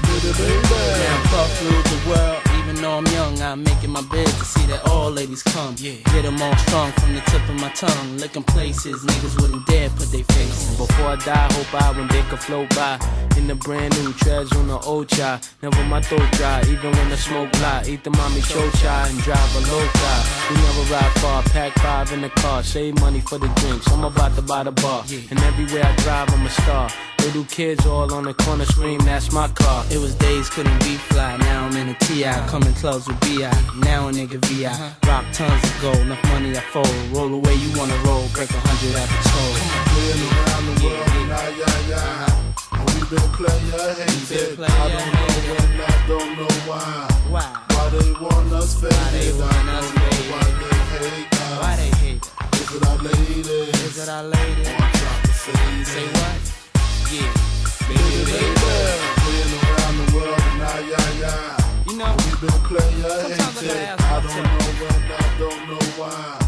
Baby, 0.05 0.32
baby. 0.38 0.80
Now 0.99 1.18
puff 1.32 1.51
rule 1.64 1.84
the 1.84 1.97
world, 2.10 2.41
even 2.70 2.84
though 2.84 2.98
I'm 2.98 3.06
young, 3.08 3.42
I'm 3.42 3.64
making 3.64 3.90
my 3.90 4.02
bed 4.02 4.28
to 4.28 4.46
see 4.46 4.66
that 4.68 4.88
all 4.90 5.10
ladies 5.10 5.42
come. 5.42 5.76
Yeah. 5.80 5.94
Get 6.14 6.22
them 6.22 6.40
all 6.42 6.56
strong 6.58 6.92
from 6.94 7.16
the 7.16 7.22
tip 7.22 7.42
of 7.50 7.56
my 7.56 7.70
tongue. 7.70 8.18
Licking 8.18 8.44
places, 8.44 9.04
niggas 9.06 9.42
wouldn't 9.42 9.66
dare 9.66 9.90
put 9.90 10.12
their 10.12 10.24
face. 10.24 10.78
Before 10.78 11.08
I 11.08 11.16
die, 11.16 11.52
hope 11.54 11.74
I 11.74 11.92
when 11.98 12.08
they 12.10 12.22
could 12.30 12.40
float 12.40 12.70
by. 12.76 13.00
In 13.38 13.48
the 13.48 13.56
brand 13.56 13.98
new 14.04 14.14
treads 14.14 14.52
on 14.56 14.68
the 14.68 14.78
old 14.80 15.10
chai. 15.10 15.40
Never 15.64 15.84
my 15.86 16.02
throat 16.02 16.30
dry, 16.34 16.62
even 16.68 16.92
when 16.92 17.10
the 17.10 17.18
smoke 17.18 17.56
fly. 17.56 17.84
Eat 17.88 18.04
the 18.04 18.12
mommy 18.12 18.42
show 18.42 18.70
chai 18.82 19.08
and 19.08 19.18
drive 19.20 19.56
a 19.56 19.62
low 19.72 19.88
car. 19.88 20.20
We 20.50 20.56
never 20.58 20.94
ride 20.94 21.14
far, 21.22 21.44
pack 21.44 21.74
five 21.80 22.12
in 22.12 22.22
the 22.22 22.30
car. 22.30 22.62
Save 22.62 23.00
money 23.00 23.22
for 23.22 23.40
the 23.40 23.48
drinks, 23.60 23.92
I'm 23.92 24.04
about 24.04 24.36
to 24.36 24.44
buy 24.44 24.64
the 24.64 24.72
bar. 24.72 25.04
And 25.32 25.40
everywhere 25.40 25.86
I 25.86 25.96
drive, 25.96 26.30
I'm 26.34 26.46
a 26.46 26.50
star. 26.50 26.90
Little 27.20 27.44
kids 27.46 27.86
all 27.86 28.14
on 28.14 28.24
the 28.24 28.34
corner 28.34 28.66
scream, 28.66 29.00
that's 29.00 29.32
my 29.34 29.50
car. 29.50 29.84
It 29.92 29.98
was 29.98 30.16
days 30.16 30.50
couldn't 30.50 30.80
be 30.80 30.96
fly, 30.96 31.36
now 31.38 31.66
I'm 31.66 31.76
in 31.76 31.90
a 31.90 31.94
TI. 31.96 32.24
Coming 32.60 32.76
clubs 32.76 33.07
with 33.07 33.20
BI, 33.22 33.47
now 33.88 34.10
a 34.10 34.12
nigga 34.12 34.36
VI. 34.43 34.68
Rock 35.07 35.24
tons 35.32 35.64
of 35.64 35.82
gold, 35.82 35.95
enough 35.99 36.22
money 36.26 36.51
I 36.51 36.60
fold. 36.60 36.91
Roll 37.16 37.34
away, 37.34 37.55
you 37.55 37.72
wanna 37.80 37.95
roll, 38.03 38.28
break 38.34 38.49
a 38.51 38.60
hundred 38.60 38.99
at 38.99 39.07
the 39.07 39.20
toll. 39.32 39.55
Been 39.95 40.20
around 40.28 40.66
the 40.68 40.76
world 40.84 41.07
and 41.07 41.32
I, 41.32 41.47
yeah, 41.55 41.88
yeah. 41.88 42.76
And 42.76 42.84
we 42.84 42.99
been 43.07 43.32
player 43.39 43.95
hated. 43.95 44.60
I 44.60 44.68
don't 44.91 45.07
know 45.16 45.32
when, 45.47 45.72
I 45.80 45.95
don't 46.12 46.32
know 46.36 46.51
why. 46.68 47.07
Why? 47.32 47.47
Why 47.72 47.89
they 47.95 48.12
want 48.20 48.51
us 48.51 48.76
faded. 48.76 49.39
I 49.39 49.55
don't 49.64 49.95
know 49.95 50.20
why 50.28 50.43
they 50.60 50.76
hate 50.99 51.32
us. 51.32 51.64
Why 51.64 51.72
they 51.80 51.91
hate 52.03 52.28
us? 52.28 52.60
Is 52.60 52.76
it 52.76 52.84
our 52.84 52.99
ladies? 52.99 53.47
Is 53.88 53.97
it 54.03 54.10
our 54.10 54.24
ladies? 54.24 54.68
Or 54.68 54.84
drop 54.99 55.20
Mercedes? 55.32 55.88
Say 55.88 56.07
what? 56.12 56.43
Yeah. 57.07 57.32
Baby, 57.88 58.20
baby. 58.28 58.68
Been 59.24 59.47
around 59.64 59.95
the 59.95 60.05
world 60.12 60.43
and 60.43 60.60
I, 60.60 60.80
yeah, 60.82 60.99
yeah. 60.99 61.09
You 62.42 62.48
know, 62.48 62.56
we 62.56 62.60
been 62.60 62.70
player 62.70 63.10
sometimes 63.10 63.58
I 63.58 63.62
hated. 63.62 63.68
gotta 63.68 63.84
ask 63.84 64.00
I 64.00 64.16
don't 64.16 64.24
myself. 64.24 64.48
know 64.48 64.72
when, 64.80 65.00
I 65.12 65.40
don't 65.40 65.64
know 65.70 65.86
why. 66.00 66.40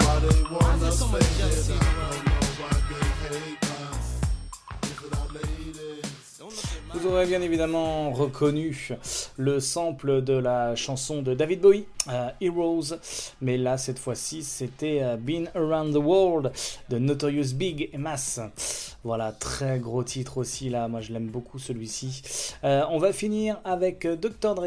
Why 0.00 0.14
they 0.20 0.42
want 0.50 0.82
us 0.82 1.00
faded. 1.02 1.70
I 1.70 1.86
don't 1.94 2.26
know 2.26 2.44
why 2.58 2.74
they 2.90 3.06
hate 3.22 3.62
us? 3.62 4.06
Is 4.82 4.98
it 5.06 5.12
our 5.16 5.28
ladies? 5.32 6.04
Vous 6.94 7.06
aurez 7.06 7.26
bien 7.26 7.40
évidemment 7.42 8.10
reconnu 8.10 8.88
le 9.36 9.60
sample 9.60 10.22
de 10.22 10.32
la 10.32 10.74
chanson 10.74 11.22
de 11.22 11.34
David 11.34 11.60
Bowie, 11.60 11.86
euh, 12.08 12.30
Heroes, 12.40 12.96
mais 13.40 13.56
là 13.56 13.78
cette 13.78 13.98
fois-ci 14.00 14.42
c'était 14.42 15.00
euh, 15.02 15.16
Been 15.16 15.48
Around 15.54 15.92
the 15.94 15.98
World 16.02 16.50
de 16.88 16.98
Notorious 16.98 17.54
Big 17.54 17.90
et 17.92 17.98
Mass. 17.98 18.40
Voilà, 19.04 19.30
très 19.30 19.78
gros 19.78 20.02
titre 20.02 20.38
aussi 20.38 20.70
là, 20.70 20.88
moi 20.88 21.00
je 21.00 21.12
l'aime 21.12 21.28
beaucoup 21.28 21.60
celui-ci. 21.60 22.22
Euh, 22.64 22.82
on 22.90 22.98
va 22.98 23.12
finir 23.12 23.60
avec 23.64 24.04
euh, 24.04 24.16
Dr. 24.16 24.56
Dre 24.56 24.66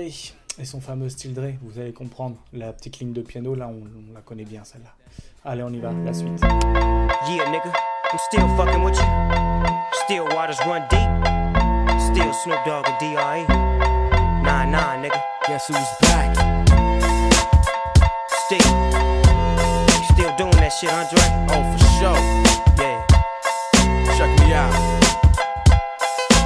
et 0.60 0.66
son 0.66 0.82
fameux 0.82 1.10
style 1.10 1.34
Dre, 1.34 1.54
vous 1.62 1.80
allez 1.80 1.93
comprendre, 1.93 2.38
la 2.54 2.74
petite 2.74 2.99
ligne 2.99 3.14
de 3.14 3.22
piano 3.22 3.56
là, 3.56 3.68
on, 3.68 3.84
on 3.84 4.14
la 4.14 4.22
connaît 4.22 4.45
bien 4.45 4.64
celle-là. 4.64 4.91
Allez, 5.43 5.64
on 5.64 5.70
y 5.70 5.80
va, 5.80 5.91
la 6.06 6.14
suite. 6.14 6.39
Yeah, 6.41 7.49
nigga, 7.49 7.72
I'm 8.12 8.20
still 8.30 8.47
fucking 8.58 8.84
with 8.84 8.97
you. 8.97 9.06
Still 10.06 10.26
waters 10.36 10.60
run 10.68 10.84
deep. 10.89 11.10
Still 11.99 12.34
Snoop 12.34 12.60
Dogg 12.66 12.88
and 12.88 12.99
D.R.E. 12.99 13.45
Nah, 14.43 14.66
nah, 14.66 14.97
nigga. 14.97 15.22
Guess 15.47 15.68
who's 15.68 15.78
back? 16.02 16.36
Still. 18.45 18.60
Still 20.14 20.36
doing 20.38 20.58
that 20.60 20.74
shit, 20.78 20.91
Andre? 20.91 21.22
Oh, 21.49 21.64
for 21.72 21.80
sure. 21.97 22.20
Yeah. 22.78 23.06
Check 24.18 24.32
me 24.41 24.54
out. 24.54 24.74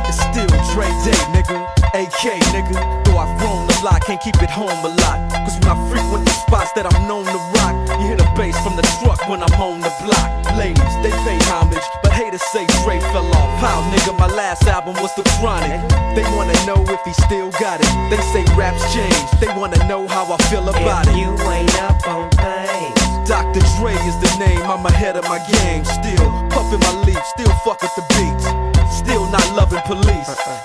It's 0.08 0.20
still 0.22 0.48
Dre 0.74 0.88
Day, 1.04 1.18
nigga. 1.34 1.85
AK, 2.16 2.40
nigga. 2.56 3.04
Though 3.04 3.18
I've 3.18 3.36
grown 3.40 3.68
a 3.68 3.76
lot, 3.84 4.02
can't 4.06 4.22
keep 4.22 4.36
it 4.42 4.50
home 4.50 4.72
a 4.72 4.92
lot. 5.04 5.20
Cause 5.44 5.60
when 5.60 5.76
I 5.76 5.78
frequent 5.92 6.24
the 6.26 6.32
spots 6.32 6.72
that 6.74 6.88
I'm 6.88 7.08
known 7.08 7.26
to 7.26 7.40
rock, 7.60 7.76
you 8.00 8.08
hear 8.08 8.16
the 8.16 8.28
bass 8.40 8.56
from 8.64 8.76
the 8.76 8.86
truck 9.00 9.28
when 9.28 9.44
I'm 9.44 9.52
on 9.60 9.82
the 9.82 9.92
block. 10.04 10.30
Ladies, 10.56 10.96
they 11.04 11.12
pay 11.28 11.38
homage, 11.52 11.84
but 12.04 12.14
haters 12.14 12.44
say 12.56 12.66
Dre 12.84 13.00
fell 13.12 13.28
off. 13.36 13.52
How, 13.60 13.84
nigga, 13.92 14.18
my 14.18 14.28
last 14.28 14.64
album 14.64 14.96
was 15.04 15.14
The 15.16 15.24
Chronic. 15.40 15.82
They 16.16 16.24
wanna 16.36 16.56
know 16.66 16.80
if 16.88 17.02
he 17.04 17.12
still 17.28 17.52
got 17.60 17.84
it. 17.84 17.92
They 18.08 18.22
say 18.32 18.44
raps 18.56 18.82
change, 18.94 19.28
they 19.44 19.52
wanna 19.52 19.80
know 19.88 20.08
how 20.08 20.32
I 20.32 20.38
feel 20.48 20.68
about 20.70 21.08
it. 21.08 21.12
If 21.12 21.18
you 21.20 21.36
ain't 21.52 21.76
up 21.84 22.00
on 22.08 22.32
things. 22.40 23.28
Dr. 23.28 23.60
Dre 23.76 23.92
is 24.08 24.16
the 24.24 24.32
name, 24.40 24.64
I'm 24.64 24.86
ahead 24.86 25.18
of 25.18 25.28
my 25.28 25.40
game. 25.52 25.84
Still 25.84 26.32
puffin' 26.48 26.80
my 26.80 26.94
leaf, 27.04 27.20
still 27.36 27.52
fuck 27.66 27.82
with 27.82 27.96
the 28.00 28.06
beats. 28.16 28.46
Still 28.96 29.28
not 29.32 29.46
loving 29.52 29.84
police. 29.84 30.30
Uh-uh. 30.30 30.65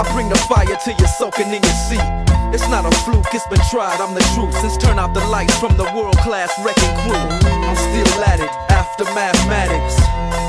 I 0.00 0.12
bring 0.14 0.30
the 0.30 0.38
fire 0.48 0.64
till 0.64 0.96
you're 0.96 1.14
soaking 1.20 1.52
in 1.52 1.60
your 1.62 1.78
seat. 1.84 2.00
It's 2.56 2.66
not 2.72 2.88
a 2.88 2.90
fluke, 3.04 3.34
it's 3.34 3.46
been 3.48 3.60
tried, 3.68 4.00
I'm 4.00 4.14
the 4.14 4.24
truth. 4.32 4.56
Since 4.56 4.78
turn 4.78 4.98
out 4.98 5.12
the 5.12 5.20
lights 5.28 5.58
from 5.58 5.76
the 5.76 5.84
world 5.92 6.16
class 6.24 6.48
wrecking 6.64 6.96
crew. 7.04 7.20
I'm 7.68 7.76
still 7.76 8.24
at 8.24 8.40
it, 8.40 8.48
after 8.72 9.04
mathematics. 9.12 10.00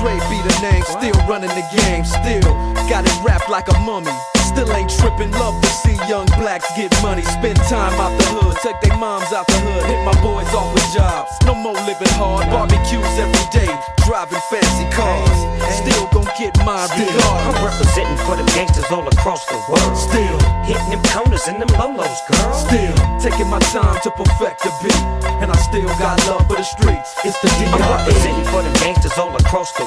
Dre 0.00 0.16
be 0.32 0.40
the 0.40 0.56
name, 0.64 0.82
still 0.82 1.12
running 1.28 1.52
the 1.52 1.66
game, 1.76 2.06
still 2.06 2.40
got 2.88 3.04
it 3.04 3.12
wrapped 3.22 3.50
like 3.50 3.68
a 3.68 3.78
mummy. 3.80 4.10
Still 4.48 4.72
ain't 4.72 4.88
tripping, 4.88 5.30
love 5.32 5.60
to 5.60 5.68
see 5.68 5.94
young 6.08 6.24
blacks 6.40 6.66
get 6.74 6.90
money. 7.02 7.20
Spend 7.22 7.56
time 7.68 7.92
out 8.00 8.10
the 8.16 8.24
hood, 8.32 8.56
take 8.64 8.80
their 8.80 8.96
moms 8.96 9.30
out 9.30 9.46
the 9.46 9.60
hood, 9.60 9.84
hit 9.84 10.00
my 10.02 10.16
boys 10.24 10.48
off 10.56 10.72
with 10.72 10.88
jobs. 10.96 11.28
No 11.44 11.54
more 11.54 11.76
living 11.84 12.10
hard, 12.16 12.48
barbecues 12.48 13.04
every 13.20 13.46
day, 13.52 13.68
driving 14.08 14.40
fancy 14.48 14.88
cars. 14.90 15.36
Still 15.68 16.08
gon' 16.10 16.26
get 16.34 16.56
mine 16.64 16.88
I'm 16.90 16.96
regardless. 16.96 17.62
representing 17.62 18.18
for 18.24 18.34
the 18.40 18.46
gangsters 18.56 18.90
all 18.90 19.06
across 19.06 19.44
the 19.46 19.60
world. 19.68 19.94
Still 19.94 20.36
hitting 20.64 20.90
them 20.90 21.02
corners 21.12 21.46
and 21.46 21.60
them 21.60 21.70
lolos, 21.76 22.18
girl. 22.26 22.52
Still 22.56 22.96
taking 23.20 23.46
my 23.52 23.60
time 23.70 24.00
to 24.02 24.10
perfect 24.10 24.64
the 24.64 24.72
beat, 24.82 25.02
and 25.44 25.52
I 25.52 25.56
still 25.68 25.88
got 26.00 26.18
love 26.26 26.42
for 26.48 26.56
the 26.56 26.66
streets. 26.66 27.14
It's 27.22 27.38
the 27.38 27.52
I'm 27.70 27.78
DRE. 27.78 27.86
representing 27.86 28.46
for 28.50 28.62
the 28.66 28.72
gangsters 28.82 29.14
all 29.14 29.30
across 29.36 29.70
the 29.78 29.86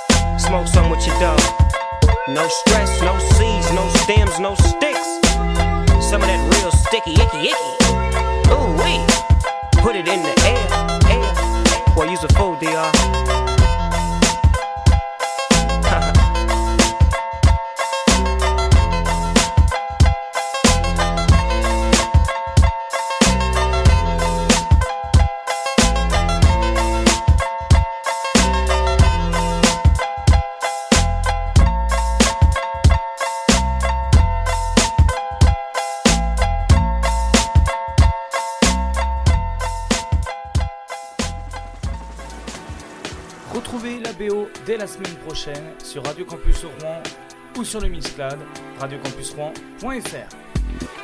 Smoke 0.41 0.67
some 0.67 0.89
with 0.89 1.05
your 1.05 1.19
dog. 1.19 1.39
No 2.27 2.47
stress, 2.47 2.99
no 3.03 3.17
seeds, 3.19 3.71
no 3.73 3.87
stems, 4.01 4.39
no 4.39 4.55
sticks. 4.55 5.07
Some 6.09 6.21
of 6.21 6.27
that 6.27 6.41
real 6.57 6.71
sticky, 6.71 7.13
icky, 7.13 7.53
icky. 7.53 7.71
Ooh 8.49 8.73
wee. 8.81 9.05
Put 9.83 9.95
it 9.95 10.07
in 10.07 10.23
the 10.23 10.33
air, 10.49 10.65
air. 11.13 11.95
Boy, 11.95 12.09
use 12.09 12.23
a 12.23 12.27
fool, 12.33 12.55
DR. 12.55 13.30
dès 44.65 44.77
la 44.77 44.87
semaine 44.87 45.15
prochaine 45.25 45.73
sur 45.83 46.05
Radio 46.05 46.25
Campus 46.25 46.63
Rouen 46.63 47.01
ou 47.57 47.63
sur 47.63 47.81
le 47.81 47.89
Mixcloud 47.89 48.39
radiocampusrouen.fr. 48.79 51.00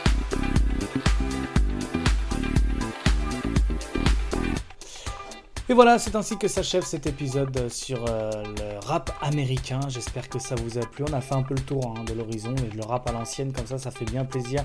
Et 5.70 5.74
voilà, 5.74 6.00
c'est 6.00 6.16
ainsi 6.16 6.38
que 6.38 6.48
s'achève 6.48 6.86
cet 6.86 7.08
épisode 7.08 7.68
sur 7.68 8.06
euh, 8.08 8.32
le 8.32 8.88
rap 8.88 9.12
américain. 9.22 9.82
J'espère 9.90 10.30
que 10.30 10.40
ça 10.40 10.56
vous 10.56 10.78
a 10.78 10.82
plu. 10.82 11.04
On 11.10 11.12
a 11.12 11.20
fait 11.20 11.36
un 11.36 11.44
peu 11.44 11.56
le 11.56 11.62
tour 11.62 11.94
hein, 11.98 12.06
de 12.06 12.14
l'horizon 12.14 12.56
et 12.56 12.74
le 12.74 12.86
rap 12.86 13.10
à 13.10 13.12
l'ancienne, 13.12 13.52
comme 13.52 13.68
ça, 13.68 13.78
ça 13.78 13.92
fait 13.92 14.06
bien 14.06 14.24
plaisir. 14.24 14.64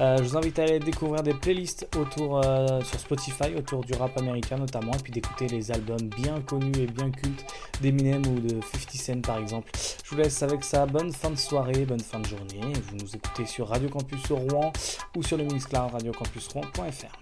Euh, 0.00 0.18
je 0.18 0.24
vous 0.24 0.36
invite 0.36 0.58
à 0.58 0.64
aller 0.64 0.78
découvrir 0.78 1.22
des 1.22 1.32
playlists 1.32 1.88
autour 1.98 2.42
euh, 2.44 2.82
sur 2.82 3.00
Spotify, 3.00 3.54
autour 3.56 3.82
du 3.82 3.94
rap 3.94 4.14
américain 4.18 4.58
notamment, 4.58 4.92
et 4.92 5.02
puis 5.02 5.10
d'écouter 5.10 5.48
les 5.48 5.70
albums 5.70 6.10
bien 6.18 6.38
connus 6.42 6.80
et 6.80 6.86
bien 6.86 7.10
cultes 7.10 7.46
d'Eminem 7.80 8.22
ou 8.26 8.38
de 8.38 8.60
50 8.60 8.92
Cent 8.92 9.20
par 9.22 9.38
exemple. 9.38 9.70
Je 10.04 10.10
vous 10.10 10.16
laisse 10.16 10.42
avec 10.42 10.64
ça. 10.64 10.84
Bonne 10.84 11.12
fin 11.12 11.30
de 11.30 11.36
soirée, 11.36 11.86
bonne 11.86 12.00
fin 12.00 12.20
de 12.20 12.26
journée. 12.26 12.60
Vous 12.90 12.96
nous 12.96 13.16
écoutez 13.16 13.46
sur 13.46 13.68
Radio 13.68 13.88
Campus 13.88 14.30
Rouen 14.30 14.70
ou 15.16 15.22
sur 15.22 15.38
le 15.38 15.44
Mixcloud 15.44 15.92
radiocampusrouen.fr. 15.92 17.21